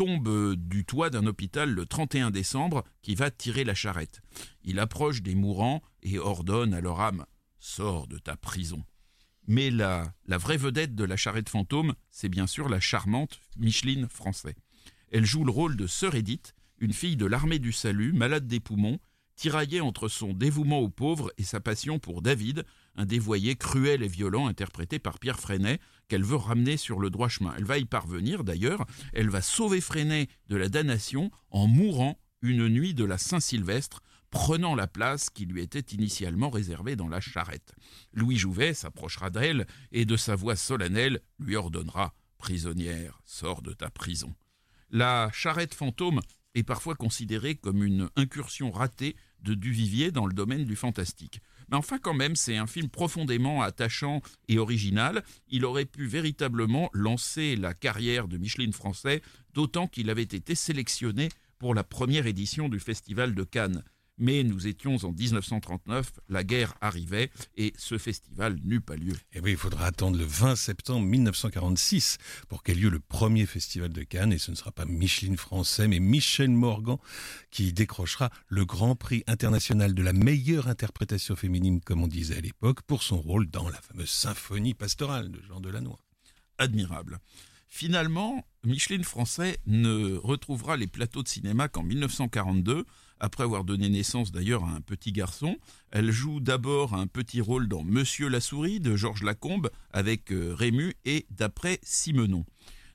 tombe 0.00 0.28
euh, 0.28 0.56
du 0.56 0.86
toit 0.86 1.10
d'un 1.10 1.26
hôpital 1.26 1.70
le 1.70 1.84
31 1.84 2.30
décembre 2.30 2.84
qui 3.02 3.14
va 3.14 3.30
tirer 3.30 3.64
la 3.64 3.74
charrette. 3.74 4.22
Il 4.64 4.78
approche 4.78 5.20
des 5.20 5.34
mourants 5.34 5.82
et 6.02 6.18
ordonne 6.18 6.72
à 6.72 6.80
leur 6.80 7.02
âme 7.02 7.26
Sors 7.58 8.06
de 8.06 8.16
ta 8.16 8.34
prison. 8.34 8.82
Mais 9.46 9.70
la, 9.70 10.14
la 10.24 10.38
vraie 10.38 10.56
vedette 10.56 10.94
de 10.94 11.04
la 11.04 11.18
charrette 11.18 11.50
fantôme, 11.50 11.92
c'est 12.08 12.30
bien 12.30 12.46
sûr 12.46 12.70
la 12.70 12.80
charmante 12.80 13.40
Micheline 13.58 14.08
Français. 14.08 14.54
Elle 15.12 15.26
joue 15.26 15.44
le 15.44 15.50
rôle 15.50 15.76
de 15.76 15.86
Sœur 15.86 16.14
Édith, 16.14 16.54
une 16.78 16.94
fille 16.94 17.18
de 17.18 17.26
l'armée 17.26 17.58
du 17.58 17.72
salut, 17.72 18.14
malade 18.14 18.46
des 18.46 18.60
poumons, 18.60 19.00
tiraillée 19.36 19.82
entre 19.82 20.08
son 20.08 20.32
dévouement 20.32 20.78
aux 20.78 20.88
pauvres 20.88 21.30
et 21.36 21.44
sa 21.44 21.60
passion 21.60 21.98
pour 21.98 22.22
David, 22.22 22.64
un 22.96 23.04
dévoyé 23.04 23.54
cruel 23.54 24.02
et 24.02 24.08
violent 24.08 24.46
interprété 24.46 24.98
par 24.98 25.18
Pierre 25.18 25.40
Freinet, 25.40 25.78
qu'elle 26.10 26.24
veut 26.24 26.36
ramener 26.36 26.76
sur 26.76 26.98
le 26.98 27.08
droit 27.08 27.28
chemin. 27.28 27.54
Elle 27.56 27.64
va 27.64 27.78
y 27.78 27.84
parvenir 27.84 28.42
d'ailleurs, 28.42 28.84
elle 29.12 29.30
va 29.30 29.40
sauver 29.40 29.80
Freinet 29.80 30.26
de 30.48 30.56
la 30.56 30.68
damnation 30.68 31.30
en 31.50 31.68
mourant 31.68 32.18
une 32.42 32.68
nuit 32.68 32.94
de 32.94 33.04
la 33.04 33.16
Saint-Sylvestre, 33.16 34.02
prenant 34.30 34.74
la 34.74 34.88
place 34.88 35.30
qui 35.30 35.46
lui 35.46 35.62
était 35.62 35.94
initialement 35.94 36.50
réservée 36.50 36.96
dans 36.96 37.08
la 37.08 37.20
charrette. 37.20 37.74
Louis 38.12 38.36
Jouvet 38.36 38.74
s'approchera 38.74 39.30
d'elle 39.30 39.66
et 39.92 40.04
de 40.04 40.16
sa 40.16 40.34
voix 40.34 40.56
solennelle 40.56 41.20
lui 41.38 41.54
ordonnera 41.54 42.12
Prisonnière, 42.38 43.20
sors 43.24 43.62
de 43.62 43.72
ta 43.72 43.88
prison. 43.88 44.34
La 44.90 45.30
charrette 45.32 45.74
fantôme 45.74 46.20
est 46.54 46.64
parfois 46.64 46.96
considérée 46.96 47.54
comme 47.54 47.84
une 47.84 48.10
incursion 48.16 48.72
ratée 48.72 49.14
de 49.42 49.54
Duvivier 49.54 50.10
dans 50.10 50.26
le 50.26 50.32
domaine 50.32 50.64
du 50.64 50.74
fantastique. 50.74 51.40
Mais 51.70 51.76
enfin 51.76 51.98
quand 51.98 52.14
même, 52.14 52.36
c'est 52.36 52.56
un 52.56 52.66
film 52.66 52.88
profondément 52.88 53.62
attachant 53.62 54.22
et 54.48 54.58
original. 54.58 55.22
Il 55.48 55.64
aurait 55.64 55.84
pu 55.84 56.06
véritablement 56.06 56.90
lancer 56.92 57.56
la 57.56 57.74
carrière 57.74 58.28
de 58.28 58.38
Micheline 58.38 58.72
Français, 58.72 59.22
d'autant 59.54 59.86
qu'il 59.86 60.10
avait 60.10 60.22
été 60.22 60.54
sélectionné 60.54 61.28
pour 61.58 61.74
la 61.74 61.84
première 61.84 62.26
édition 62.26 62.68
du 62.68 62.80
Festival 62.80 63.34
de 63.34 63.44
Cannes 63.44 63.84
mais 64.20 64.44
nous 64.44 64.66
étions 64.66 64.96
en 65.02 65.12
1939, 65.12 66.12
la 66.28 66.44
guerre 66.44 66.74
arrivait 66.80 67.30
et 67.56 67.72
ce 67.76 67.98
festival 67.98 68.58
n'eut 68.62 68.80
pas 68.80 68.96
lieu. 68.96 69.14
Et 69.32 69.36
eh 69.36 69.40
oui, 69.40 69.52
il 69.52 69.56
faudra 69.56 69.86
attendre 69.86 70.18
le 70.18 70.24
20 70.24 70.54
septembre 70.54 71.06
1946 71.06 72.18
pour 72.48 72.62
qu'ait 72.62 72.74
lieu 72.74 72.90
le 72.90 73.00
premier 73.00 73.46
festival 73.46 73.92
de 73.92 74.02
Cannes 74.02 74.32
et 74.32 74.38
ce 74.38 74.50
ne 74.50 74.56
sera 74.56 74.70
pas 74.70 74.84
Micheline 74.84 75.36
Français 75.36 75.88
mais 75.88 75.98
Michel 75.98 76.50
Morgan 76.50 76.98
qui 77.50 77.72
décrochera 77.72 78.30
le 78.48 78.64
Grand 78.64 78.94
Prix 78.94 79.24
international 79.26 79.94
de 79.94 80.02
la 80.02 80.12
meilleure 80.12 80.68
interprétation 80.68 81.34
féminine 81.34 81.80
comme 81.80 82.02
on 82.02 82.08
disait 82.08 82.36
à 82.36 82.40
l'époque 82.40 82.82
pour 82.82 83.02
son 83.02 83.20
rôle 83.20 83.48
dans 83.48 83.68
la 83.68 83.80
fameuse 83.80 84.10
symphonie 84.10 84.74
pastorale 84.74 85.30
de 85.30 85.40
Jean 85.42 85.60
Delannoy. 85.60 85.96
Admirable. 86.58 87.18
Finalement, 87.68 88.44
Micheline 88.62 89.04
Français 89.04 89.58
ne 89.66 90.16
retrouvera 90.16 90.76
les 90.76 90.86
plateaux 90.86 91.22
de 91.22 91.28
cinéma 91.28 91.68
qu'en 91.68 91.82
1942 91.82 92.84
après 93.18 93.44
avoir 93.44 93.64
donné 93.64 93.88
naissance 93.88 94.32
d'ailleurs 94.32 94.64
à 94.64 94.72
un 94.72 94.82
petit 94.82 95.12
garçon. 95.12 95.56
Elle 95.90 96.10
joue 96.10 96.40
d'abord 96.40 96.94
un 96.94 97.06
petit 97.06 97.40
rôle 97.40 97.68
dans 97.68 97.82
Monsieur 97.82 98.28
la 98.28 98.40
souris 98.40 98.78
de 98.78 98.96
Georges 98.96 99.22
Lacombe 99.22 99.70
avec 99.92 100.30
euh, 100.30 100.54
Rému 100.54 100.94
et 101.06 101.26
d'après 101.30 101.78
Simenon. 101.82 102.44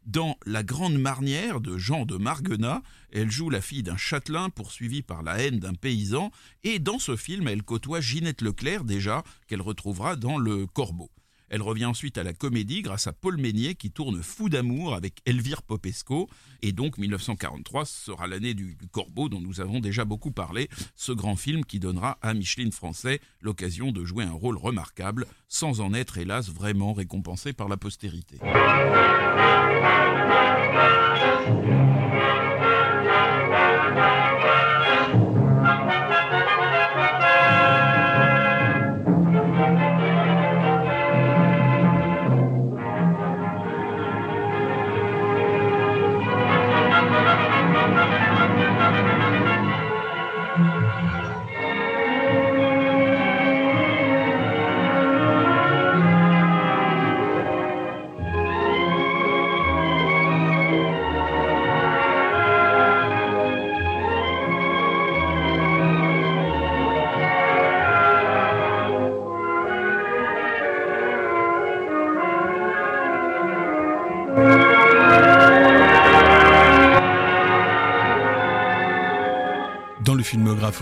Dans 0.05 0.37
La 0.45 0.61
Grande 0.61 0.99
Marnière 0.99 1.61
de 1.61 1.79
Jean 1.79 2.05
de 2.05 2.17
Marguenat, 2.17 2.83
elle 3.11 3.31
joue 3.31 3.49
la 3.49 3.61
fille 3.61 3.81
d'un 3.81 3.97
châtelain 3.97 4.51
poursuivi 4.51 5.01
par 5.01 5.23
la 5.23 5.39
haine 5.39 5.59
d'un 5.59 5.73
paysan, 5.73 6.29
et 6.63 6.77
dans 6.77 6.99
ce 6.99 7.15
film, 7.15 7.47
elle 7.47 7.63
côtoie 7.63 8.01
Ginette 8.01 8.43
Leclerc 8.43 8.83
déjà, 8.83 9.23
qu'elle 9.47 9.63
retrouvera 9.63 10.15
dans 10.15 10.37
Le 10.37 10.67
Corbeau. 10.67 11.09
Elle 11.49 11.61
revient 11.61 11.85
ensuite 11.85 12.17
à 12.17 12.23
la 12.23 12.33
comédie 12.33 12.81
grâce 12.81 13.07
à 13.07 13.13
Paul 13.13 13.37
Meignet 13.37 13.75
qui 13.75 13.91
tourne 13.91 14.21
Fou 14.21 14.49
d'amour 14.49 14.93
avec 14.95 15.19
Elvire 15.25 15.61
Popesco. 15.61 16.29
Et 16.61 16.71
donc 16.71 16.97
1943 16.97 17.85
sera 17.85 18.27
l'année 18.27 18.53
du, 18.53 18.75
Corbeau 18.91 19.29
dont 19.29 19.41
nous 19.41 19.61
avons 19.61 19.79
déjà 19.79 20.05
beaucoup 20.05 20.31
parlé. 20.31 20.69
Ce 20.95 21.11
grand 21.11 21.35
film 21.35 21.65
qui 21.65 21.79
donnera 21.79 22.17
à 22.21 22.33
Micheline 22.33 22.71
Français 22.71 23.19
l'occasion 23.41 23.91
de 23.91 24.03
jouer 24.03 24.23
un 24.23 24.31
rôle 24.31 24.57
remarquable 24.57 25.27
sans 25.47 25.81
en 25.81 25.93
être 25.93 26.17
hélas 26.17 26.49
vraiment 26.49 26.93
récompensé 26.93 27.53
par 27.53 27.67
la 27.67 27.77
postérité. 27.77 28.39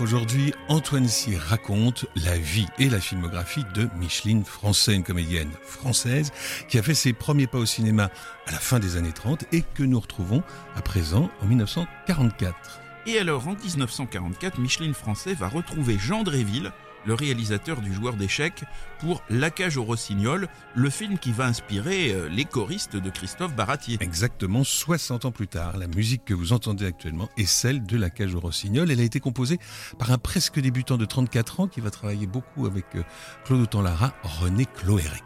Aujourd'hui, 0.00 0.52
Antoine 0.68 1.08
Cyr 1.08 1.40
raconte 1.40 2.06
la 2.16 2.36
vie 2.38 2.66
et 2.78 2.88
la 2.88 3.00
filmographie 3.00 3.64
de 3.74 3.88
Micheline 3.98 4.44
Français, 4.44 4.94
une 4.94 5.02
comédienne 5.02 5.50
française 5.62 6.32
qui 6.68 6.78
a 6.78 6.82
fait 6.82 6.94
ses 6.94 7.12
premiers 7.12 7.46
pas 7.46 7.58
au 7.58 7.66
cinéma 7.66 8.10
à 8.46 8.52
la 8.52 8.58
fin 8.58 8.78
des 8.78 8.96
années 8.96 9.12
30 9.12 9.44
et 9.52 9.62
que 9.74 9.82
nous 9.82 10.00
retrouvons 10.00 10.42
à 10.74 10.82
présent 10.82 11.30
en 11.42 11.46
1944. 11.46 12.80
Et 13.06 13.18
alors 13.18 13.46
en 13.46 13.54
1944, 13.54 14.58
Micheline 14.58 14.94
Français 14.94 15.34
va 15.34 15.48
retrouver 15.48 15.98
Jean 15.98 16.22
Dréville 16.22 16.72
le 17.06 17.14
réalisateur 17.14 17.80
du 17.80 17.92
joueur 17.92 18.14
d'échecs, 18.14 18.64
pour 18.98 19.22
La 19.30 19.50
cage 19.50 19.76
au 19.76 19.84
rossignol, 19.84 20.48
le 20.74 20.90
film 20.90 21.18
qui 21.18 21.32
va 21.32 21.46
inspirer 21.46 22.12
euh, 22.12 22.28
les 22.28 22.44
choristes 22.44 22.96
de 22.96 23.10
Christophe 23.10 23.54
Baratier. 23.54 23.98
Exactement 24.00 24.64
60 24.64 25.24
ans 25.24 25.32
plus 25.32 25.48
tard, 25.48 25.76
la 25.76 25.86
musique 25.86 26.24
que 26.24 26.34
vous 26.34 26.52
entendez 26.52 26.86
actuellement 26.86 27.28
est 27.36 27.46
celle 27.46 27.84
de 27.84 27.96
La 27.96 28.10
cage 28.10 28.34
au 28.34 28.40
rossignol. 28.40 28.90
Elle 28.90 29.00
a 29.00 29.04
été 29.04 29.20
composée 29.20 29.58
par 29.98 30.10
un 30.10 30.18
presque 30.18 30.60
débutant 30.60 30.96
de 30.96 31.04
34 31.04 31.60
ans 31.60 31.68
qui 31.68 31.80
va 31.80 31.90
travailler 31.90 32.26
beaucoup 32.26 32.66
avec 32.66 32.86
euh, 32.96 33.02
Claude 33.44 33.62
Autant-Lara, 33.62 34.12
René 34.22 34.66
Cloérec. 34.66 35.22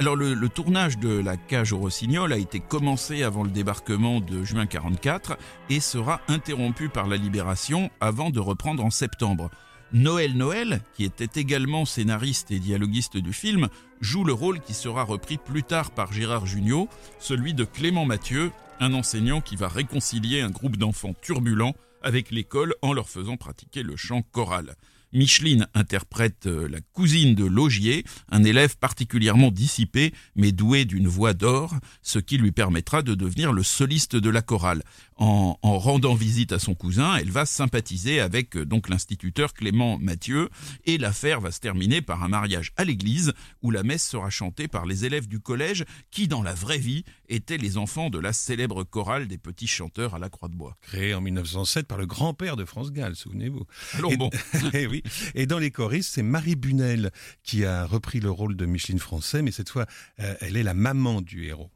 Alors 0.00 0.14
le, 0.14 0.32
le, 0.32 0.48
tournage 0.48 0.96
de 0.98 1.08
La 1.08 1.36
Cage 1.36 1.72
au 1.72 1.78
Rossignol 1.78 2.32
a 2.32 2.36
été 2.36 2.60
commencé 2.60 3.24
avant 3.24 3.42
le 3.42 3.50
débarquement 3.50 4.20
de 4.20 4.44
juin 4.44 4.64
44 4.64 5.36
et 5.70 5.80
sera 5.80 6.20
interrompu 6.28 6.88
par 6.88 7.08
la 7.08 7.16
Libération 7.16 7.90
avant 8.00 8.30
de 8.30 8.38
reprendre 8.38 8.84
en 8.84 8.90
septembre. 8.90 9.50
Noël 9.92 10.36
Noël, 10.36 10.82
qui 10.94 11.04
était 11.04 11.40
également 11.40 11.86
scénariste 11.86 12.50
et 12.50 12.58
dialoguiste 12.58 13.16
du 13.16 13.32
film, 13.32 13.68
joue 14.00 14.22
le 14.22 14.34
rôle 14.34 14.60
qui 14.60 14.74
sera 14.74 15.02
repris 15.02 15.38
plus 15.38 15.62
tard 15.62 15.92
par 15.92 16.12
Gérard 16.12 16.44
Jugnot, 16.44 16.88
celui 17.18 17.54
de 17.54 17.64
Clément 17.64 18.04
Mathieu, 18.04 18.52
un 18.80 18.92
enseignant 18.92 19.40
qui 19.40 19.56
va 19.56 19.68
réconcilier 19.68 20.42
un 20.42 20.50
groupe 20.50 20.76
d'enfants 20.76 21.14
turbulents 21.22 21.74
avec 22.02 22.30
l'école 22.30 22.74
en 22.82 22.92
leur 22.92 23.08
faisant 23.08 23.36
pratiquer 23.36 23.82
le 23.82 23.96
chant 23.96 24.22
choral. 24.30 24.76
Micheline 25.12 25.66
interprète 25.74 26.46
euh, 26.46 26.68
la 26.68 26.80
cousine 26.92 27.34
de 27.34 27.44
Logier, 27.44 28.04
un 28.30 28.44
élève 28.44 28.76
particulièrement 28.76 29.50
dissipé 29.50 30.12
mais 30.36 30.52
doué 30.52 30.84
d'une 30.84 31.08
voix 31.08 31.34
d'or, 31.34 31.74
ce 32.02 32.18
qui 32.18 32.38
lui 32.38 32.52
permettra 32.52 33.02
de 33.02 33.14
devenir 33.14 33.52
le 33.52 33.62
soliste 33.62 34.16
de 34.16 34.30
la 34.30 34.42
chorale. 34.42 34.82
En, 35.16 35.56
rendant 35.62 36.14
visite 36.14 36.52
à 36.52 36.58
son 36.58 36.74
cousin, 36.74 37.16
elle 37.16 37.30
va 37.30 37.44
sympathiser 37.44 38.20
avec 38.20 38.56
euh, 38.56 38.64
donc 38.64 38.88
l'instituteur 38.88 39.52
Clément 39.52 39.98
Mathieu 39.98 40.48
et 40.84 40.98
l'affaire 40.98 41.40
va 41.40 41.50
se 41.50 41.60
terminer 41.60 42.02
par 42.02 42.22
un 42.22 42.28
mariage 42.28 42.72
à 42.76 42.84
l'église 42.84 43.32
où 43.62 43.70
la 43.70 43.82
messe 43.82 44.06
sera 44.06 44.30
chantée 44.30 44.68
par 44.68 44.86
les 44.86 45.04
élèves 45.04 45.26
du 45.26 45.40
collège 45.40 45.84
qui 46.10 46.28
dans 46.28 46.42
la 46.42 46.54
vraie 46.54 46.78
vie 46.78 47.04
étaient 47.28 47.58
les 47.58 47.78
enfants 47.78 48.10
de 48.10 48.18
la 48.18 48.32
célèbre 48.32 48.84
chorale 48.84 49.26
des 49.26 49.38
petits 49.38 49.66
chanteurs 49.66 50.14
à 50.14 50.18
la 50.18 50.28
Croix 50.28 50.48
de 50.48 50.54
Bois. 50.54 50.76
Créée 50.82 51.14
en 51.14 51.20
1907 51.20 51.86
par 51.86 51.98
le 51.98 52.06
grand-père 52.06 52.56
de 52.56 52.64
France 52.64 52.92
Gall, 52.92 53.16
souvenez-vous. 53.16 53.64
Alors 53.94 54.16
bon. 54.16 54.30
et, 54.72 54.86
oui. 54.86 54.97
Et 55.34 55.46
dans 55.46 55.58
les 55.58 55.70
choristes, 55.70 56.12
c'est 56.14 56.22
Marie 56.22 56.56
Bunel 56.56 57.10
qui 57.42 57.64
a 57.64 57.84
repris 57.84 58.20
le 58.20 58.30
rôle 58.30 58.56
de 58.56 58.66
Micheline 58.66 58.98
Français, 58.98 59.42
mais 59.42 59.50
cette 59.50 59.68
fois, 59.68 59.86
euh, 60.20 60.34
elle 60.40 60.56
est 60.56 60.62
la 60.62 60.74
maman 60.74 61.20
du 61.20 61.46
héros. 61.46 61.70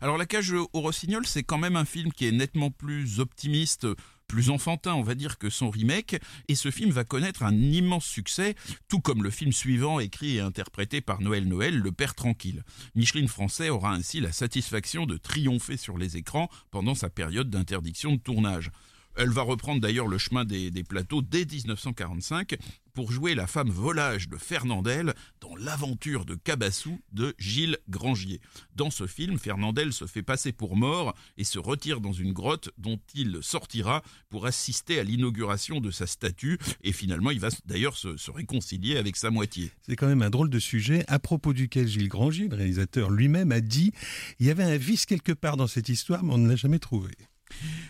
Alors 0.00 0.16
La 0.16 0.26
cage 0.26 0.52
au 0.52 0.68
rossignol, 0.80 1.26
c'est 1.26 1.42
quand 1.42 1.58
même 1.58 1.76
un 1.76 1.84
film 1.84 2.12
qui 2.12 2.26
est 2.26 2.32
nettement 2.32 2.70
plus 2.70 3.20
optimiste, 3.20 3.86
plus 4.28 4.50
enfantin, 4.50 4.94
on 4.94 5.02
va 5.02 5.14
dire, 5.14 5.38
que 5.38 5.50
son 5.50 5.70
remake, 5.70 6.20
et 6.46 6.54
ce 6.54 6.70
film 6.70 6.90
va 6.90 7.04
connaître 7.04 7.42
un 7.42 7.54
immense 7.54 8.04
succès, 8.04 8.54
tout 8.88 9.00
comme 9.00 9.22
le 9.22 9.30
film 9.30 9.52
suivant 9.52 9.98
écrit 9.98 10.36
et 10.36 10.40
interprété 10.40 11.00
par 11.00 11.20
Noël 11.20 11.48
Noël, 11.48 11.76
Le 11.76 11.90
Père 11.90 12.14
Tranquille. 12.14 12.62
Micheline 12.94 13.28
Français 13.28 13.70
aura 13.70 13.92
ainsi 13.92 14.20
la 14.20 14.30
satisfaction 14.30 15.06
de 15.06 15.16
triompher 15.16 15.78
sur 15.78 15.98
les 15.98 16.16
écrans 16.16 16.48
pendant 16.70 16.94
sa 16.94 17.10
période 17.10 17.50
d'interdiction 17.50 18.12
de 18.12 18.20
tournage. 18.20 18.70
Elle 19.18 19.30
va 19.30 19.42
reprendre 19.42 19.80
d'ailleurs 19.80 20.06
le 20.06 20.16
chemin 20.16 20.44
des, 20.44 20.70
plateaux 20.84 21.22
dès 21.22 21.44
1945 21.44 22.56
pour 22.94 23.10
jouer 23.10 23.34
la 23.34 23.48
femme 23.48 23.68
volage 23.68 24.28
de 24.28 24.36
Fernandel 24.36 25.12
dans 25.40 25.56
L'aventure 25.56 26.24
de 26.24 26.36
Cabassou 26.36 27.00
de 27.10 27.34
Gilles 27.36 27.78
Grangier. 27.88 28.40
Dans 28.76 28.90
ce 28.90 29.08
film, 29.08 29.36
Fernandel 29.36 29.92
se 29.92 30.06
fait 30.06 30.22
passer 30.22 30.52
pour 30.52 30.76
mort 30.76 31.16
et 31.36 31.42
se 31.42 31.58
retire 31.58 32.00
dans 32.00 32.12
une 32.12 32.32
grotte 32.32 32.70
dont 32.78 33.00
il 33.12 33.38
sortira 33.42 34.04
pour 34.28 34.46
assister 34.46 35.00
à 35.00 35.02
l'inauguration 35.02 35.80
de 35.80 35.90
sa 35.90 36.06
statue 36.06 36.56
et 36.84 36.92
finalement 36.92 37.32
il 37.32 37.40
va 37.40 37.48
d'ailleurs 37.64 37.96
se, 37.96 38.16
se 38.16 38.30
réconcilier 38.30 38.98
avec 38.98 39.16
sa 39.16 39.30
moitié. 39.30 39.72
C'est 39.82 39.96
quand 39.96 40.06
même 40.06 40.22
un 40.22 40.30
drôle 40.30 40.50
de 40.50 40.60
sujet 40.60 41.04
à 41.08 41.18
propos 41.18 41.52
duquel 41.52 41.88
Gilles 41.88 42.08
Grangier, 42.08 42.46
le 42.46 42.54
réalisateur 42.54 43.10
lui-même, 43.10 43.50
a 43.50 43.60
dit 43.60 43.90
il 44.38 44.46
y 44.46 44.50
avait 44.50 44.62
un 44.62 44.76
vice 44.76 45.06
quelque 45.06 45.32
part 45.32 45.56
dans 45.56 45.66
cette 45.66 45.88
histoire 45.88 46.22
mais 46.22 46.34
on 46.34 46.38
ne 46.38 46.48
l'a 46.48 46.56
jamais 46.56 46.78
trouvé. 46.78 47.10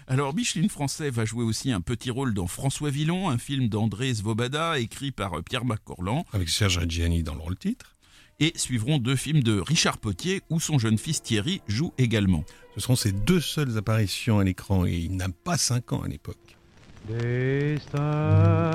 Alors, 0.07 0.35
Micheline 0.35 0.69
Français 0.69 1.11
va 1.11 1.25
jouer 1.25 1.45
aussi 1.45 1.71
un 1.73 1.81
petit 1.81 2.11
rôle 2.11 2.35
dans 2.35 2.47
François 2.47 2.91
Villon, 2.91 3.29
un 3.29 3.39
film 3.39 3.69
d'André 3.69 4.15
Svobada, 4.15 4.79
écrit 4.79 5.11
par 5.11 5.43
Pierre 5.43 5.65
Macorlan. 5.65 6.25
Avec 6.33 6.49
Serge 6.49 6.79
Reggiani 6.79 7.23
dans 7.23 7.35
le 7.35 7.41
rôle 7.41 7.57
titre. 7.57 7.97
Et 8.41 8.53
suivront 8.57 8.99
deux 8.99 9.17
films 9.17 9.43
de 9.43 9.59
Richard 9.59 9.99
Potier, 9.99 10.43
où 10.49 10.61
son 10.61 10.79
jeune 10.79 10.97
fils 10.97 11.23
Thierry 11.23 11.61
joue 11.67 11.93
également. 11.99 12.45
Ce 12.75 12.81
seront 12.81 12.97
ses 12.97 13.13
deux 13.13 13.41
seules 13.41 13.77
apparitions 13.77 14.39
à 14.39 14.45
l'écran, 14.45 14.87
et 14.87 14.97
il 14.97 15.17
n'a 15.17 15.29
pas 15.29 15.59
5 15.59 15.93
ans 15.93 16.03
à 16.03 16.09
l'époque. 16.09 16.37
Destin, 17.09 18.71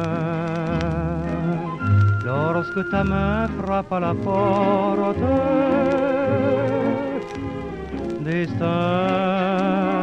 lorsque 2.26 2.90
ta 2.90 3.04
main 3.04 3.48
frappe 3.60 3.92
à 3.94 4.00
la 4.00 4.14
porte, 4.16 5.18
destin 8.24 10.03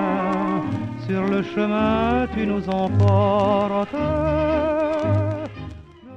sur 1.10 1.26
le 1.26 1.42
chemin, 1.42 2.28
tu 2.32 2.46
nous 2.46 2.62
emportes. 2.68 3.94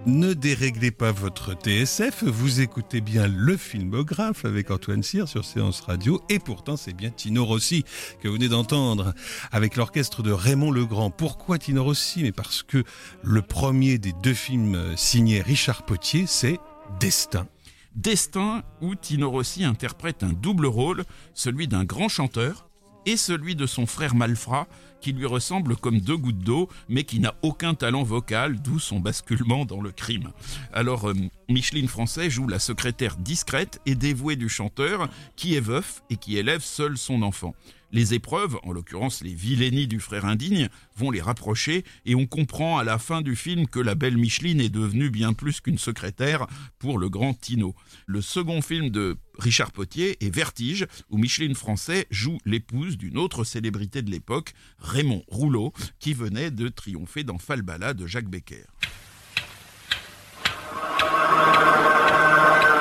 Ne 0.05 0.33
déréglez 0.33 0.91
pas 0.91 1.11
votre 1.11 1.53
TSF, 1.53 2.23
vous 2.25 2.61
écoutez 2.61 3.01
bien 3.01 3.27
le 3.27 3.57
filmographe 3.57 4.45
avec 4.45 4.69
Antoine 4.69 5.01
Cyr 5.01 5.27
sur 5.27 5.45
Séance 5.45 5.81
Radio 5.81 6.21
et 6.29 6.37
pourtant 6.37 6.77
c'est 6.77 6.93
bien 6.93 7.09
Tino 7.09 7.43
Rossi 7.43 7.85
que 8.21 8.27
vous 8.27 8.35
venez 8.35 8.49
d'entendre 8.49 9.13
avec 9.51 9.77
l'orchestre 9.77 10.21
de 10.21 10.31
Raymond 10.31 10.71
Legrand. 10.71 11.09
Pourquoi 11.09 11.57
Tino 11.57 11.83
Rossi? 11.83 12.21
Mais 12.21 12.33
parce 12.33 12.61
que 12.61 12.83
le 13.23 13.41
premier 13.41 13.97
des 13.97 14.13
deux 14.21 14.35
films 14.35 14.77
signés 14.95 15.41
Richard 15.41 15.85
Potier 15.85 16.25
c'est 16.27 16.59
Destin. 16.99 17.47
Destin 17.95 18.61
où 18.81 18.93
Tino 18.93 19.31
Rossi 19.31 19.63
interprète 19.63 20.21
un 20.21 20.33
double 20.33 20.67
rôle, 20.67 21.03
celui 21.33 21.67
d'un 21.67 21.83
grand 21.83 22.09
chanteur 22.09 22.67
et 23.05 23.17
celui 23.17 23.55
de 23.55 23.65
son 23.65 23.85
frère 23.85 24.15
Malfrat, 24.15 24.67
qui 25.01 25.11
lui 25.11 25.25
ressemble 25.25 25.75
comme 25.75 25.99
deux 25.99 26.15
gouttes 26.15 26.39
d'eau, 26.39 26.69
mais 26.87 27.03
qui 27.03 27.19
n'a 27.19 27.35
aucun 27.41 27.73
talent 27.73 28.03
vocal, 28.03 28.61
d'où 28.61 28.79
son 28.79 28.99
basculement 29.01 29.65
dans 29.65 29.81
le 29.81 29.91
crime. 29.91 30.31
Alors, 30.71 31.09
euh, 31.09 31.13
Micheline 31.49 31.89
Français 31.89 32.29
joue 32.29 32.47
la 32.47 32.59
secrétaire 32.59 33.17
discrète 33.17 33.81
et 33.85 33.95
dévouée 33.95 34.37
du 34.37 34.47
chanteur, 34.47 35.09
qui 35.35 35.55
est 35.55 35.61
veuf 35.61 36.01
et 36.09 36.15
qui 36.15 36.37
élève 36.37 36.61
seul 36.61 36.97
son 36.97 37.21
enfant. 37.21 37.53
Les 37.93 38.15
épreuves, 38.15 38.57
en 38.63 38.71
l'occurrence 38.71 39.21
les 39.21 39.35
vilainies 39.35 39.85
du 39.85 39.99
frère 39.99 40.25
indigne, 40.25 40.67
vont 40.97 41.11
les 41.11 41.21
rapprocher 41.21 41.85
et 42.07 42.15
on 42.15 42.25
comprend 42.25 42.79
à 42.79 42.83
la 42.83 42.97
fin 42.97 43.21
du 43.21 43.35
film 43.35 43.67
que 43.67 43.79
la 43.79 43.93
belle 43.93 44.17
Micheline 44.17 44.59
est 44.59 44.69
devenue 44.69 45.11
bien 45.11 45.33
plus 45.33 45.61
qu'une 45.61 45.77
secrétaire 45.77 46.47
pour 46.79 46.97
le 46.97 47.07
grand 47.07 47.35
Tino. 47.35 47.75
Le 48.07 48.21
second 48.21 48.63
film 48.63 48.89
de 48.89 49.15
Richard 49.37 49.71
Potier 49.71 50.17
est 50.25 50.33
Vertige, 50.33 50.87
où 51.11 51.19
Micheline 51.19 51.53
Français 51.53 52.07
joue 52.09 52.39
l'épouse 52.45 52.97
d'une 52.97 53.19
autre 53.19 53.43
célébrité 53.43 54.01
de 54.01 54.09
l'époque, 54.09 54.53
Raymond 54.79 55.23
Rouleau, 55.27 55.71
qui 55.99 56.15
venait 56.15 56.49
de 56.49 56.69
triompher 56.69 57.23
dans 57.23 57.37
Falbala 57.37 57.93
de 57.93 58.07
Jacques 58.07 58.29
Becker. 58.29 58.65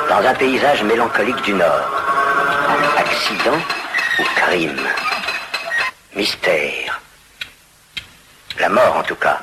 Dans 0.08 0.26
un 0.26 0.34
paysage 0.34 0.82
mélancolique 0.84 1.44
du 1.44 1.52
Nord, 1.52 1.90
accident 2.96 3.58
ou 4.18 4.22
crime 4.36 4.80
Mystère. 6.14 7.00
La 8.58 8.68
mort 8.68 8.96
en 8.96 9.02
tout 9.02 9.14
cas. 9.16 9.40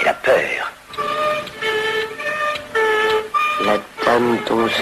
Et 0.00 0.04
la 0.04 0.14
peur. 0.14 0.72
La 3.64 3.78
dame 4.04 4.38
d'onze 4.48 4.72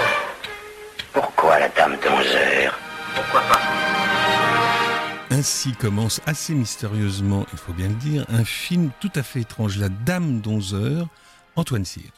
Pourquoi 1.13 1.59
la 1.59 1.69
dame 1.69 1.97
d'onze 1.97 2.35
heures 2.35 2.79
Pourquoi 3.15 3.41
pas? 3.43 3.61
Ainsi 5.31 5.73
commence 5.73 6.21
assez 6.27 6.55
mystérieusement, 6.55 7.47
il 7.53 7.59
faut 7.59 7.73
bien 7.73 7.89
le 7.89 7.95
dire, 7.95 8.25
un 8.29 8.45
film 8.45 8.91
tout 8.99 9.13
à 9.15 9.23
fait 9.23 9.43
étrange, 9.43 9.77
La 9.77 9.89
Dame 9.89 10.41
d'Onze 10.41 10.75
heures, 10.75 11.07
Antoine 11.55 11.85
Cyr. 11.85 12.11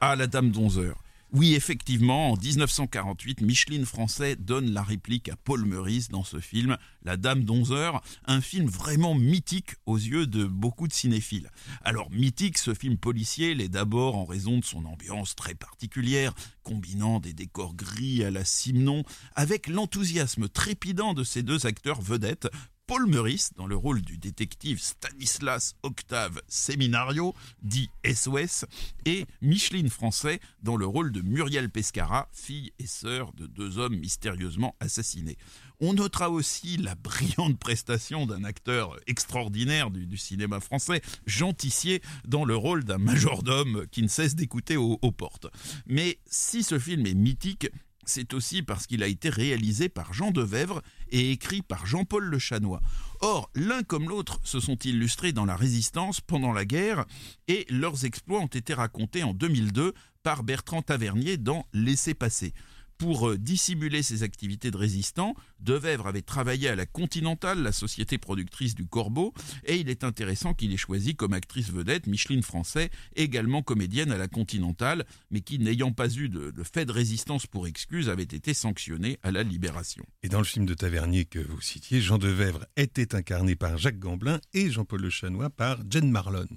Ah, 0.00 0.14
La 0.16 0.26
Dame 0.26 0.50
d'Onze 0.50 0.78
heures. 0.78 0.98
Oui, 1.32 1.54
effectivement, 1.54 2.30
en 2.30 2.36
1948, 2.36 3.40
Micheline 3.40 3.84
Français 3.84 4.36
donne 4.36 4.70
la 4.70 4.82
réplique 4.82 5.28
à 5.28 5.36
Paul 5.36 5.64
Meurice 5.64 6.08
dans 6.08 6.22
ce 6.22 6.38
film, 6.38 6.78
La 7.02 7.16
Dame 7.16 7.42
d'Onze 7.42 7.72
heures, 7.72 8.00
un 8.26 8.40
film 8.40 8.68
vraiment 8.68 9.14
mythique 9.16 9.74
aux 9.86 9.96
yeux 9.96 10.28
de 10.28 10.44
beaucoup 10.44 10.86
de 10.86 10.92
cinéphiles. 10.92 11.50
Alors, 11.82 12.10
mythique, 12.12 12.58
ce 12.58 12.74
film 12.74 12.96
policier 12.96 13.56
l'est 13.56 13.68
d'abord 13.68 14.16
en 14.16 14.24
raison 14.24 14.58
de 14.58 14.64
son 14.64 14.84
ambiance 14.84 15.34
très 15.34 15.54
particulière, 15.54 16.32
combinant 16.62 17.18
des 17.18 17.32
décors 17.32 17.74
gris 17.74 18.22
à 18.22 18.30
la 18.30 18.44
Simon, 18.44 19.02
avec 19.34 19.66
l'enthousiasme 19.66 20.48
trépidant 20.48 21.12
de 21.12 21.24
ces 21.24 21.42
deux 21.42 21.66
acteurs 21.66 22.00
vedettes, 22.00 22.48
Paul 22.86 23.06
Meurice 23.06 23.50
dans 23.56 23.66
le 23.66 23.74
rôle 23.74 24.00
du 24.00 24.16
détective 24.16 24.80
Stanislas 24.80 25.74
Octave 25.82 26.40
Seminario, 26.46 27.34
dit 27.62 27.90
SOS, 28.04 28.64
et 29.04 29.26
Micheline 29.42 29.90
Français 29.90 30.38
dans 30.62 30.76
le 30.76 30.86
rôle 30.86 31.10
de 31.10 31.20
Muriel 31.20 31.68
Pescara, 31.68 32.28
fille 32.32 32.72
et 32.78 32.86
sœur 32.86 33.32
de 33.32 33.46
deux 33.46 33.78
hommes 33.78 33.96
mystérieusement 33.96 34.76
assassinés. 34.78 35.36
On 35.80 35.94
notera 35.94 36.30
aussi 36.30 36.76
la 36.76 36.94
brillante 36.94 37.58
prestation 37.58 38.24
d'un 38.24 38.44
acteur 38.44 38.96
extraordinaire 39.08 39.90
du, 39.90 40.16
cinéma 40.16 40.60
français, 40.60 41.02
Jean 41.26 41.52
Tissier, 41.52 42.00
dans 42.24 42.44
le 42.44 42.54
rôle 42.54 42.84
d'un 42.84 42.98
majordome 42.98 43.86
qui 43.90 44.02
ne 44.02 44.08
cesse 44.08 44.36
d'écouter 44.36 44.76
aux 44.76 44.96
portes. 45.12 45.48
Mais 45.86 46.18
si 46.26 46.62
ce 46.62 46.78
film 46.78 47.04
est 47.06 47.14
mythique, 47.14 47.68
c'est 48.06 48.32
aussi 48.32 48.62
parce 48.62 48.86
qu'il 48.86 49.02
a 49.02 49.08
été 49.08 49.28
réalisé 49.28 49.88
par 49.88 50.14
Jean 50.14 50.30
Devèvre 50.30 50.80
et 51.10 51.32
écrit 51.32 51.62
par 51.62 51.86
Jean-Paul 51.86 52.24
Le 52.24 52.38
Chanois. 52.38 52.80
Or, 53.20 53.50
l'un 53.54 53.82
comme 53.82 54.08
l'autre 54.08 54.40
se 54.44 54.60
sont 54.60 54.76
illustrés 54.76 55.32
dans 55.32 55.44
la 55.44 55.56
résistance 55.56 56.20
pendant 56.20 56.52
la 56.52 56.64
guerre 56.64 57.04
et 57.48 57.66
leurs 57.68 58.04
exploits 58.04 58.40
ont 58.40 58.46
été 58.46 58.74
racontés 58.74 59.22
en 59.22 59.34
2002 59.34 59.92
par 60.22 60.42
Bertrand 60.42 60.82
Tavernier 60.82 61.36
dans 61.36 61.66
Laissez 61.72 62.14
passer. 62.14 62.52
Pour 62.98 63.28
euh, 63.28 63.36
dissimuler 63.36 64.02
ses 64.02 64.22
activités 64.22 64.70
de 64.70 64.76
résistant, 64.78 65.34
Devèvre 65.60 66.06
avait 66.06 66.22
travaillé 66.22 66.68
à 66.68 66.76
la 66.76 66.86
Continentale, 66.86 67.62
la 67.62 67.72
société 67.72 68.16
productrice 68.16 68.74
du 68.74 68.86
Corbeau, 68.86 69.34
et 69.64 69.76
il 69.76 69.90
est 69.90 70.02
intéressant 70.02 70.54
qu'il 70.54 70.72
ait 70.72 70.78
choisi 70.78 71.14
comme 71.14 71.34
actrice 71.34 71.70
vedette 71.70 72.06
Micheline 72.06 72.42
Français, 72.42 72.90
également 73.14 73.62
comédienne 73.62 74.12
à 74.12 74.16
la 74.16 74.28
Continentale, 74.28 75.04
mais 75.30 75.42
qui, 75.42 75.58
n'ayant 75.58 75.92
pas 75.92 76.08
eu 76.08 76.30
de, 76.30 76.52
fait 76.62 76.86
de 76.86 76.92
résistance 76.92 77.46
pour 77.46 77.66
excuse, 77.66 78.08
avait 78.08 78.22
été 78.22 78.54
sanctionnée 78.54 79.18
à 79.22 79.30
la 79.30 79.42
Libération. 79.42 80.06
Et 80.22 80.28
dans 80.28 80.38
le 80.38 80.44
film 80.44 80.64
de 80.64 80.74
Tavernier 80.74 81.26
que 81.26 81.38
vous 81.38 81.60
citiez, 81.60 82.00
Jean 82.00 82.16
Devèvre 82.16 82.64
était 82.76 83.14
incarné 83.14 83.56
par 83.56 83.76
Jacques 83.76 83.98
Gamblin 83.98 84.40
et 84.54 84.70
Jean-Paul 84.70 85.02
Le 85.02 85.10
Chanois 85.10 85.50
par 85.50 85.78
Jen 85.90 86.10
Marlon. 86.10 86.48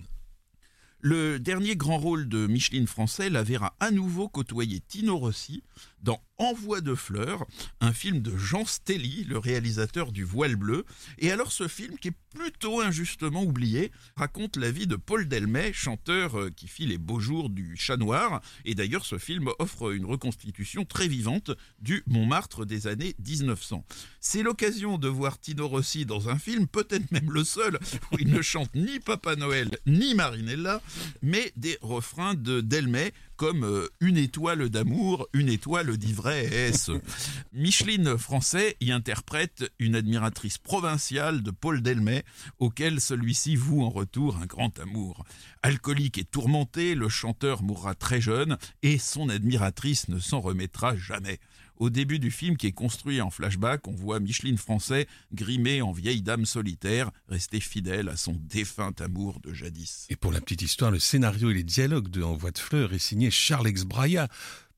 Le 1.02 1.40
dernier 1.40 1.78
grand 1.78 1.98
rôle 1.98 2.28
de 2.28 2.46
Micheline 2.46 2.88
français 2.88 3.30
la 3.30 3.42
verra 3.42 3.74
à 3.80 3.90
nouveau 3.90 4.28
côtoyer 4.28 4.82
Tino 4.82 5.18
Rossi 5.18 5.64
dans 6.02 6.22
Envoi 6.40 6.80
de 6.80 6.96
fleurs, 6.96 7.46
un 7.82 7.92
film 7.92 8.22
de 8.22 8.36
Jean 8.38 8.66
Stelly, 8.66 9.26
le 9.26 9.38
réalisateur 9.38 10.14
du 10.14 10.24
Voile 10.24 10.56
bleu. 10.56 10.86
Et 11.18 11.32
alors 11.32 11.52
ce 11.52 11.68
film, 11.68 11.98
qui 11.98 12.08
est 12.08 12.18
plutôt 12.34 12.80
injustement 12.80 13.44
oublié, 13.44 13.92
raconte 14.16 14.56
la 14.56 14.72
vie 14.72 14.88
de 14.88 14.96
Paul 14.96 15.28
Delmet, 15.28 15.74
chanteur 15.74 16.40
euh, 16.40 16.50
qui 16.50 16.68
fit 16.68 16.86
les 16.86 16.98
beaux 16.98 17.20
jours 17.20 17.50
du 17.50 17.76
Chat 17.76 17.98
Noir. 17.98 18.42
Et 18.64 18.74
d'ailleurs 18.74 19.06
ce 19.06 19.18
film 19.18 19.50
offre 19.60 19.94
une 19.94 20.06
reconstitution 20.06 20.86
très 20.86 21.08
vivante 21.08 21.52
du 21.80 22.04
Montmartre 22.08 22.66
des 22.66 22.88
années 22.88 23.16
1900. 23.26 23.84
C'est 24.22 24.44
l'occasion 24.44 24.98
de 24.98 25.08
voir 25.08 25.40
Tino 25.40 25.68
Rossi 25.68 26.06
dans 26.06 26.30
un 26.30 26.38
film, 26.38 26.68
peut-être 26.68 27.12
même 27.12 27.32
le 27.32 27.44
seul, 27.44 27.80
où 28.12 28.18
il 28.20 28.30
ne 28.30 28.42
chante 28.42 28.74
ni 28.76 29.00
Papa 29.00 29.36
Noël 29.36 29.70
ni 29.86 30.16
Marinella, 30.16 30.82
mais 31.22 31.52
des 31.58 31.78
refrains 31.82 32.36
de 32.36 32.62
Delmet 32.62 33.14
comme 33.40 33.64
euh, 33.64 33.88
une 34.02 34.18
étoile 34.18 34.68
d'amour, 34.68 35.30
une 35.32 35.48
étoile 35.48 35.96
d'ivresse. 35.96 36.92
Micheline 37.54 38.18
Français 38.18 38.76
y 38.82 38.92
interprète 38.92 39.72
une 39.80 39.96
admiratrice 39.96 40.58
provinciale 40.58 41.42
de 41.42 41.50
Paul 41.50 41.82
Delmet, 41.82 42.26
auquel 42.60 43.00
celui-ci 43.00 43.56
voue 43.56 43.82
en 43.82 43.90
retour 43.90 44.36
un 44.42 44.46
grand 44.46 44.78
amour. 44.80 45.24
Alcoolique 45.64 46.18
et 46.18 46.26
tourmenté, 46.26 46.96
le 46.96 47.08
chanteur 47.08 47.64
mourra 47.64 47.96
très 47.96 48.20
jeune 48.20 48.58
et 48.84 48.98
son 48.98 49.30
admiratrice 49.30 50.10
ne 50.10 50.20
s'en 50.20 50.42
remettra 50.42 50.98
jamais. 50.98 51.40
Au 51.80 51.90
début 51.90 52.20
du 52.20 52.30
film 52.30 52.58
qui 52.58 52.68
est 52.68 52.74
construit 52.74 53.22
en 53.22 53.30
flashback, 53.30 53.88
on 53.88 53.94
voit 53.94 54.20
Micheline 54.20 54.58
Français 54.58 55.08
grimée 55.34 55.82
en 55.82 55.94
vieille 55.94 56.22
dame 56.22 56.46
solitaire, 56.46 57.10
restée 57.30 57.62
fidèle 57.62 58.10
à 58.10 58.18
son 58.18 58.34
défunt 58.34 58.92
amour 59.00 59.40
de 59.40 59.54
jadis. 59.54 60.06
Et 60.10 60.18
pour 60.18 60.34
la 60.34 60.42
petite 60.42 60.62
histoire, 60.62 60.92
le 60.92 61.00
scénario 61.00 61.52
et 61.52 61.54
les 61.54 61.64
dialogues 61.64 62.10
de 62.10 62.22
Envoi 62.22 62.52
de 62.52 62.58
fleurs 62.58 62.92
est 62.92 63.00
signé 63.00 63.32
Charles 63.32 63.68
Exbraya, 63.68 64.28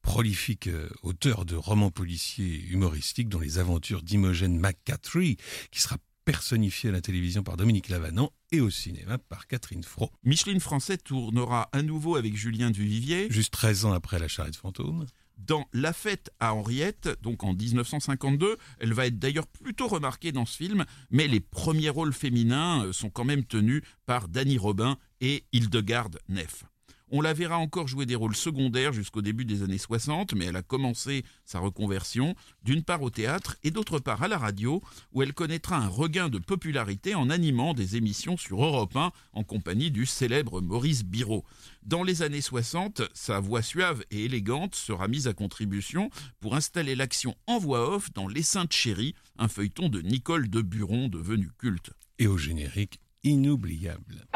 prolifique 0.04 0.68
euh, 0.68 0.90
auteur 1.02 1.46
de 1.46 1.56
romans 1.56 1.90
policiers 1.90 2.62
humoristiques 2.70 3.30
dont 3.30 3.40
les 3.40 3.58
aventures 3.58 4.04
d'Imogen 4.04 4.60
McCaffrey, 4.60 5.38
qui 5.72 5.82
sera 5.82 5.98
personnifié 6.24 6.90
à 6.90 6.94
la 6.94 7.02
télévision 7.02 7.42
par 7.42 7.58
Dominique 7.58 7.90
Lavanant 7.90 8.32
et 8.52 8.62
au 8.62 8.70
cinéma 8.70 9.18
par 9.18 9.48
Catherine 9.48 9.84
Fro. 9.84 10.12
Micheline 10.24 10.60
Français 10.60 10.98
tournera 10.98 11.68
à 11.72 11.82
nouveau 11.82 12.16
avec 12.16 12.36
Julien 12.36 12.70
Duvivier. 12.70 13.28
Juste 13.32 13.54
13 13.54 13.86
ans 13.86 13.94
après 13.94 14.20
La 14.20 14.28
charrette 14.28 14.56
fantôme 14.56 15.08
dans 15.38 15.68
La 15.74 15.94
fête 15.94 16.32
à 16.40 16.54
Henriette, 16.54 17.10
donc 17.22 17.44
en 17.44 17.54
1952. 17.54 18.58
Elle 18.80 18.94
va 18.94 19.08
être 19.08 19.20
d'ailleurs 19.20 19.48
plutôt 19.48 19.88
remarquée 19.88 20.32
dans 20.32 20.46
ce 20.46 20.58
film, 20.58 20.86
mais 21.10 21.28
les 21.28 21.40
premiers 21.40 21.90
rôles 21.90 22.14
féminins 22.14 22.86
euh, 22.86 22.94
sont 22.94 23.10
quand 23.10 23.26
même 23.26 23.44
tenus 23.44 23.82
par 24.06 24.28
Danny 24.28 24.58
Robin 24.58 24.98
et 25.20 25.46
Hildegarde 25.52 26.20
Neff. 26.30 26.66
On 27.14 27.20
la 27.20 27.34
verra 27.34 27.58
encore 27.58 27.90
jouer 27.90 28.06
des 28.06 28.16
rôles 28.16 28.38
secondaires 28.38 28.94
jusqu'au 28.94 29.22
début 29.22 29.44
des 29.44 29.64
années 29.64 29.78
60, 29.78 30.34
mais 30.34 30.46
elle 30.46 30.56
a 30.56 30.62
commencé 30.62 31.26
sa 31.44 31.60
reconversion 31.60 32.36
d'une 32.64 32.84
part 32.84 33.02
au 33.02 33.10
théâtre 33.10 33.58
et 33.66 33.72
d'autre 33.72 34.00
part 34.00 34.24
à 34.24 34.30
la 34.30 34.38
radio, 34.38 34.82
où 35.12 35.22
elle 35.22 35.34
connaîtra 35.34 35.76
un 35.76 35.90
regain 35.90 36.30
de 36.30 36.38
popularité 36.38 37.14
en 37.14 37.30
animant 37.30 37.74
des 37.74 37.98
émissions 37.98 38.38
sur 38.38 38.64
Europe 38.64 38.96
1 38.96 39.12
en 39.34 39.44
compagnie 39.44 39.92
du 39.92 40.06
célèbre 40.06 40.62
Maurice 40.62 41.04
Biro. 41.04 41.44
Dans 41.84 42.04
les 42.04 42.22
années 42.22 42.40
60, 42.40 43.02
sa 43.14 43.42
voix 43.42 43.62
suave 43.62 44.06
et 44.10 44.24
élégante 44.24 44.76
sera 44.76 45.10
mise 45.10 45.28
à 45.28 45.34
contribution 45.34 46.10
pour 46.40 46.56
installer 46.56 46.96
l'action 46.96 47.36
en 47.46 47.58
voix 47.58 47.94
off 47.94 48.14
dans 48.14 48.30
Les 48.30 48.44
Saintes 48.44 48.72
Chéries, 48.72 49.16
un 49.38 49.50
feuilleton 49.50 49.90
de 49.90 50.00
Nicole 50.00 50.50
de 50.50 50.62
Buron 50.62 51.10
devenu 51.10 51.50
culte. 51.58 51.92
Et 52.20 52.28
au 52.28 52.38
générique, 52.38 53.02
inoubliable. 53.24 54.28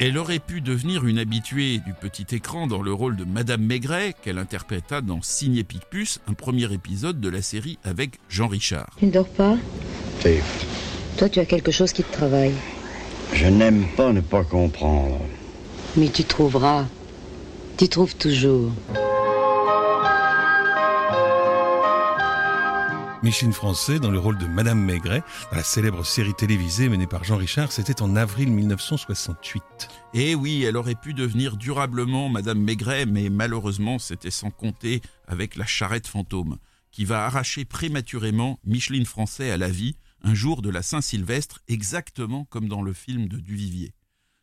Elle 0.00 0.16
aurait 0.16 0.38
pu 0.38 0.60
devenir 0.60 1.06
une 1.06 1.18
habituée 1.18 1.78
du 1.78 1.92
petit 1.92 2.32
écran 2.32 2.68
dans 2.68 2.82
le 2.82 2.92
rôle 2.92 3.16
de 3.16 3.24
Madame 3.24 3.62
Maigret, 3.62 4.14
qu'elle 4.22 4.38
interpréta 4.38 5.00
dans 5.00 5.20
Signé 5.22 5.64
Picpus, 5.64 6.20
un 6.28 6.34
premier 6.34 6.72
épisode 6.72 7.20
de 7.20 7.28
la 7.28 7.42
série 7.42 7.80
avec 7.82 8.20
Jean 8.28 8.46
Richard. 8.46 8.90
Tu 8.98 9.06
ne 9.06 9.10
dors 9.10 9.28
pas? 9.28 9.56
Si. 10.20 10.36
Toi, 11.16 11.28
tu 11.28 11.40
as 11.40 11.46
quelque 11.46 11.72
chose 11.72 11.92
qui 11.92 12.04
te 12.04 12.12
travaille. 12.12 12.54
Je 13.32 13.46
n'aime 13.46 13.88
pas 13.96 14.12
ne 14.12 14.20
pas 14.20 14.44
comprendre. 14.44 15.18
Mais 15.96 16.10
tu 16.10 16.22
trouveras. 16.22 16.86
Tu 17.76 17.88
trouves 17.88 18.14
toujours. 18.14 18.70
Micheline 23.28 23.52
Français 23.52 23.98
dans 23.98 24.10
le 24.10 24.18
rôle 24.18 24.38
de 24.38 24.46
Madame 24.46 24.82
Maigret 24.82 25.22
dans 25.50 25.58
la 25.58 25.62
célèbre 25.62 26.02
série 26.02 26.32
télévisée 26.32 26.88
menée 26.88 27.06
par 27.06 27.24
Jean 27.24 27.36
Richard, 27.36 27.72
c'était 27.72 28.00
en 28.00 28.16
avril 28.16 28.50
1968. 28.50 29.62
Et 30.14 30.30
eh 30.30 30.34
oui, 30.34 30.64
elle 30.64 30.78
aurait 30.78 30.94
pu 30.94 31.12
devenir 31.12 31.58
durablement 31.58 32.30
Madame 32.30 32.58
Maigret, 32.58 33.04
mais 33.04 33.28
malheureusement 33.28 33.98
c'était 33.98 34.30
sans 34.30 34.50
compter 34.50 35.02
avec 35.26 35.56
la 35.56 35.66
charrette 35.66 36.06
fantôme, 36.06 36.56
qui 36.90 37.04
va 37.04 37.26
arracher 37.26 37.66
prématurément 37.66 38.58
Micheline 38.64 39.04
Français 39.04 39.50
à 39.50 39.58
la 39.58 39.68
vie 39.68 39.96
un 40.22 40.32
jour 40.32 40.62
de 40.62 40.70
la 40.70 40.80
Saint-Sylvestre, 40.80 41.60
exactement 41.68 42.46
comme 42.46 42.66
dans 42.66 42.80
le 42.80 42.94
film 42.94 43.28
de 43.28 43.36
Duvivier. 43.36 43.92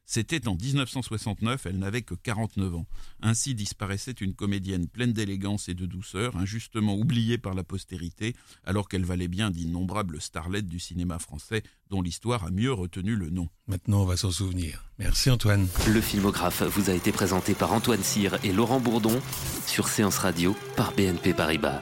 C'était 0.05 0.47
en 0.47 0.55
1969, 0.55 1.65
elle 1.65 1.79
n'avait 1.79 2.03
que 2.03 2.13
49 2.13 2.75
ans. 2.75 2.85
Ainsi 3.21 3.55
disparaissait 3.55 4.11
une 4.11 4.35
comédienne 4.35 4.87
pleine 4.87 5.13
d'élégance 5.13 5.67
et 5.67 5.73
de 5.73 5.85
douceur, 5.85 6.35
injustement 6.37 6.95
oubliée 6.95 7.37
par 7.37 7.55
la 7.55 7.63
postérité, 7.63 8.35
alors 8.63 8.87
qu'elle 8.87 9.05
valait 9.05 9.27
bien 9.27 9.49
d'innombrables 9.49 10.21
starlettes 10.21 10.67
du 10.67 10.79
cinéma 10.79 11.17
français, 11.19 11.63
dont 11.89 12.01
l'histoire 12.01 12.43
a 12.43 12.51
mieux 12.51 12.71
retenu 12.71 13.15
le 13.15 13.29
nom. 13.29 13.49
Maintenant, 13.67 14.03
on 14.03 14.05
va 14.05 14.17
s'en 14.17 14.31
souvenir. 14.31 14.85
Merci 14.99 15.29
Antoine. 15.29 15.67
Le 15.87 16.01
filmographe 16.01 16.63
vous 16.63 16.89
a 16.89 16.93
été 16.93 17.11
présenté 17.11 17.53
par 17.53 17.73
Antoine 17.73 18.03
Cyr 18.03 18.37
et 18.43 18.53
Laurent 18.53 18.79
Bourdon 18.79 19.19
sur 19.65 19.87
Séance 19.87 20.17
Radio 20.19 20.55
par 20.75 20.93
BNP 20.93 21.33
Paribas. 21.33 21.81